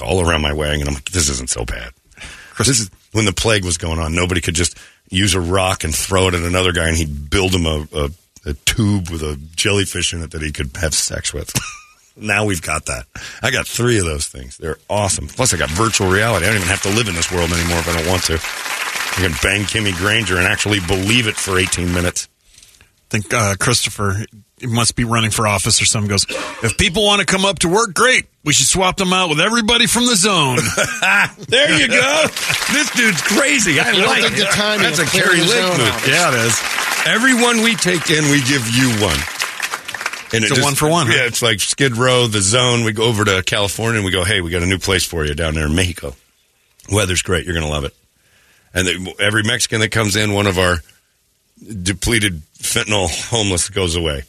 all 0.02 0.26
around 0.26 0.42
my 0.42 0.52
wang. 0.52 0.80
And 0.80 0.88
I'm 0.88 0.94
like, 0.94 1.10
this 1.10 1.28
isn't 1.28 1.50
so 1.50 1.64
bad. 1.64 1.92
This 2.58 2.80
is 2.80 2.90
when 3.12 3.24
the 3.24 3.32
plague 3.32 3.64
was 3.64 3.78
going 3.78 3.98
on. 3.98 4.14
Nobody 4.14 4.40
could 4.40 4.54
just 4.54 4.76
use 5.08 5.34
a 5.34 5.40
rock 5.40 5.84
and 5.84 5.94
throw 5.94 6.28
it 6.28 6.34
at 6.34 6.42
another 6.42 6.72
guy 6.72 6.88
and 6.88 6.96
he'd 6.96 7.30
build 7.30 7.54
him 7.54 7.66
a, 7.66 7.86
a, 7.94 8.10
a 8.44 8.54
tube 8.54 9.10
with 9.10 9.22
a 9.22 9.36
jellyfish 9.56 10.12
in 10.12 10.22
it 10.22 10.30
that 10.30 10.42
he 10.42 10.52
could 10.52 10.70
have 10.80 10.94
sex 10.94 11.32
with. 11.34 11.52
now 12.16 12.44
we've 12.44 12.62
got 12.62 12.86
that. 12.86 13.04
I 13.42 13.50
got 13.50 13.66
three 13.66 13.98
of 13.98 14.04
those 14.04 14.26
things. 14.26 14.56
They're 14.56 14.78
awesome. 14.88 15.26
Plus, 15.28 15.52
I 15.54 15.58
got 15.58 15.70
virtual 15.70 16.08
reality. 16.10 16.46
I 16.46 16.48
don't 16.48 16.56
even 16.58 16.68
have 16.68 16.82
to 16.82 16.90
live 16.90 17.08
in 17.08 17.14
this 17.14 17.30
world 17.30 17.50
anymore 17.52 17.78
if 17.78 17.88
I 17.88 17.96
don't 17.98 18.08
want 18.08 18.22
to. 18.24 18.34
I 18.34 19.26
can 19.28 19.32
bang 19.42 19.62
Kimmy 19.66 19.94
Granger 19.96 20.36
and 20.38 20.46
actually 20.46 20.80
believe 20.80 21.26
it 21.26 21.34
for 21.36 21.58
18 21.58 21.92
minutes. 21.92 22.28
I 22.80 22.84
think 23.10 23.34
uh, 23.34 23.56
Christopher 23.58 24.24
must 24.62 24.94
be 24.94 25.04
running 25.04 25.30
for 25.32 25.46
office 25.46 25.82
or 25.82 25.84
something. 25.84 26.08
Goes, 26.08 26.26
if 26.62 26.78
people 26.78 27.04
want 27.04 27.20
to 27.20 27.26
come 27.26 27.44
up 27.44 27.58
to 27.60 27.68
work, 27.68 27.92
great. 27.92 28.26
We 28.44 28.52
should 28.52 28.66
swap 28.66 28.96
them 28.96 29.12
out 29.12 29.28
with 29.28 29.40
everybody 29.40 29.86
from 29.86 30.06
the 30.06 30.14
zone. 30.16 30.56
there 31.48 31.76
you 31.78 31.88
go. 31.88 32.24
this 32.72 32.90
dude's 32.94 33.20
crazy. 33.22 33.80
I 33.80 33.90
You 33.90 34.00
don't 34.02 34.06
like 34.06 34.32
it. 34.32 34.36
the 34.36 34.44
timing 34.44 34.84
That's 34.84 34.98
a 34.98 35.02
of 35.02 35.08
clearing 35.08 35.28
Kari 35.30 35.40
the 35.40 35.46
Lake 35.46 35.60
zone 35.60 35.78
move. 35.78 36.08
Yeah, 36.08 36.28
it 36.30 36.46
is. 36.46 36.89
Everyone 37.06 37.62
we 37.62 37.74
take 37.76 38.10
in, 38.10 38.24
we 38.30 38.42
give 38.42 38.68
you 38.68 38.90
one. 39.02 39.18
And 40.32 40.44
It's 40.44 40.58
a 40.58 40.62
one 40.62 40.74
for 40.74 40.88
one, 40.88 41.06
huh? 41.06 41.14
Yeah, 41.16 41.26
it's 41.26 41.42
like 41.42 41.60
Skid 41.60 41.96
Row, 41.96 42.26
the 42.26 42.40
zone. 42.40 42.84
We 42.84 42.92
go 42.92 43.04
over 43.04 43.24
to 43.24 43.42
California 43.42 43.96
and 43.96 44.04
we 44.04 44.12
go, 44.12 44.22
hey, 44.22 44.40
we 44.40 44.50
got 44.50 44.62
a 44.62 44.66
new 44.66 44.78
place 44.78 45.04
for 45.04 45.24
you 45.24 45.34
down 45.34 45.54
there 45.54 45.66
in 45.66 45.74
Mexico. 45.74 46.14
Weather's 46.92 47.22
great. 47.22 47.46
You're 47.46 47.54
going 47.54 47.66
to 47.66 47.72
love 47.72 47.84
it. 47.84 47.94
And 48.72 48.86
they, 48.86 49.14
every 49.18 49.42
Mexican 49.42 49.80
that 49.80 49.90
comes 49.90 50.14
in, 50.14 50.32
one 50.32 50.46
of 50.46 50.58
our 50.58 50.76
depleted 51.82 52.42
fentanyl 52.58 53.08
homeless 53.28 53.68
goes 53.70 53.96
away. 53.96 54.22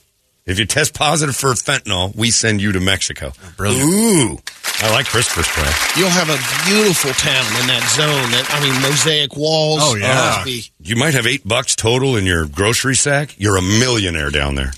If 0.46 0.58
you 0.60 0.66
test 0.66 0.94
positive 0.96 1.36
for 1.36 1.50
fentanyl, 1.52 2.16
we 2.16 2.32
send 2.32 2.62
you 2.62 2.72
to 2.72 2.80
Mexico. 2.80 3.32
brilliant. 3.58 3.88
Ooh. 3.90 4.38
I 4.84 4.92
like 4.92 5.06
Christopher's 5.06 5.48
plan. 5.50 5.72
You'll 5.96 6.10
have 6.10 6.30
a 6.30 6.38
beautiful 6.68 7.12
town 7.12 7.46
in 7.62 7.68
that 7.68 7.88
zone. 7.96 8.32
That 8.32 8.48
I 8.50 8.60
mean, 8.64 8.82
mosaic 8.82 9.36
walls. 9.38 9.80
Oh, 9.84 9.96
yeah. 9.96 10.08
must 10.38 10.46
be- 10.46 10.66
You 10.82 10.96
might 10.96 11.14
have 11.14 11.28
eight 11.28 11.48
bucks 11.48 11.76
total 11.76 12.16
in 12.18 12.26
your 12.26 12.48
grocery 12.48 12.96
sack. 12.96 13.36
You're 13.38 13.58
a 13.58 13.62
millionaire 13.62 14.32
down 14.32 14.56
there. 14.56 14.74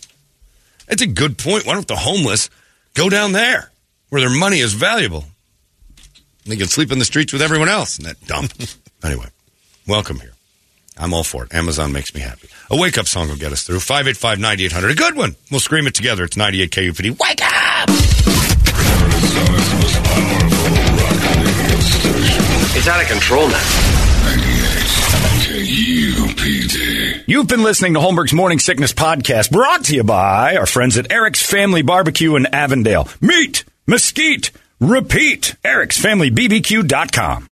That's 0.88 1.02
a 1.02 1.08
good 1.08 1.38
point. 1.38 1.66
Why 1.66 1.74
don't 1.74 1.88
the 1.88 1.96
homeless 1.96 2.50
go 2.94 3.10
down 3.10 3.32
there 3.32 3.72
where 4.10 4.20
their 4.22 4.38
money 4.38 4.60
is 4.60 4.74
valuable? 4.74 5.24
They 6.46 6.58
can 6.58 6.68
sleep 6.68 6.92
in 6.92 7.00
the 7.00 7.06
streets 7.06 7.32
with 7.32 7.42
everyone 7.42 7.70
else 7.70 7.98
in 7.98 8.04
that 8.04 8.20
dump. 8.28 8.52
anyway, 9.04 9.28
welcome 9.88 10.20
here. 10.20 10.33
I'm 10.98 11.14
all 11.14 11.24
for 11.24 11.46
it. 11.46 11.54
Amazon 11.54 11.92
makes 11.92 12.14
me 12.14 12.22
happy. 12.22 12.48
A 12.70 12.78
wake 12.78 12.98
up 12.98 13.08
song 13.08 13.30
will 13.30 13.36
get 13.36 13.52
us 13.52 13.64
through. 13.64 13.80
585 13.80 14.40
9800. 14.40 14.92
A 14.92 14.96
good 14.96 15.16
one. 15.16 15.36
We'll 15.52 15.60
scream 15.60 15.88
it 15.88 15.96
together. 15.96 16.24
It's 16.24 16.38
98 16.38 16.72
KUPD. 16.72 17.20
Wake 17.20 17.42
up! 17.42 17.90
Arizona's 18.94 19.74
most 19.74 20.04
powerful 20.04 20.98
rock 20.98 21.44
radio 21.44 21.80
station. 21.80 22.44
It's 22.78 22.88
out 22.88 23.02
of 23.02 23.08
control 23.08 23.48
now. 23.50 23.64
98 24.24 26.28
KUPD. 26.28 27.24
You've 27.28 27.48
been 27.48 27.64
listening 27.64 27.94
to 27.96 28.00
Holmberg's 28.00 28.34
Morning 28.34 28.60
Sickness 28.60 28.94
Podcast, 28.94 29.52
brought 29.52 29.86
to 29.86 29.96
you 29.96 30.04
by 30.04 30.56
our 30.58 30.66
friends 30.66 30.98
at 30.98 31.12
Eric's 31.12 31.42
Family 31.46 31.82
Barbecue 31.82 32.36
in 32.36 32.46
Avondale. 32.48 33.08
Meet, 33.22 33.64
mesquite, 33.88 34.52
repeat. 34.80 35.56
Eric'sFamilyBBQ.com. 35.64 37.48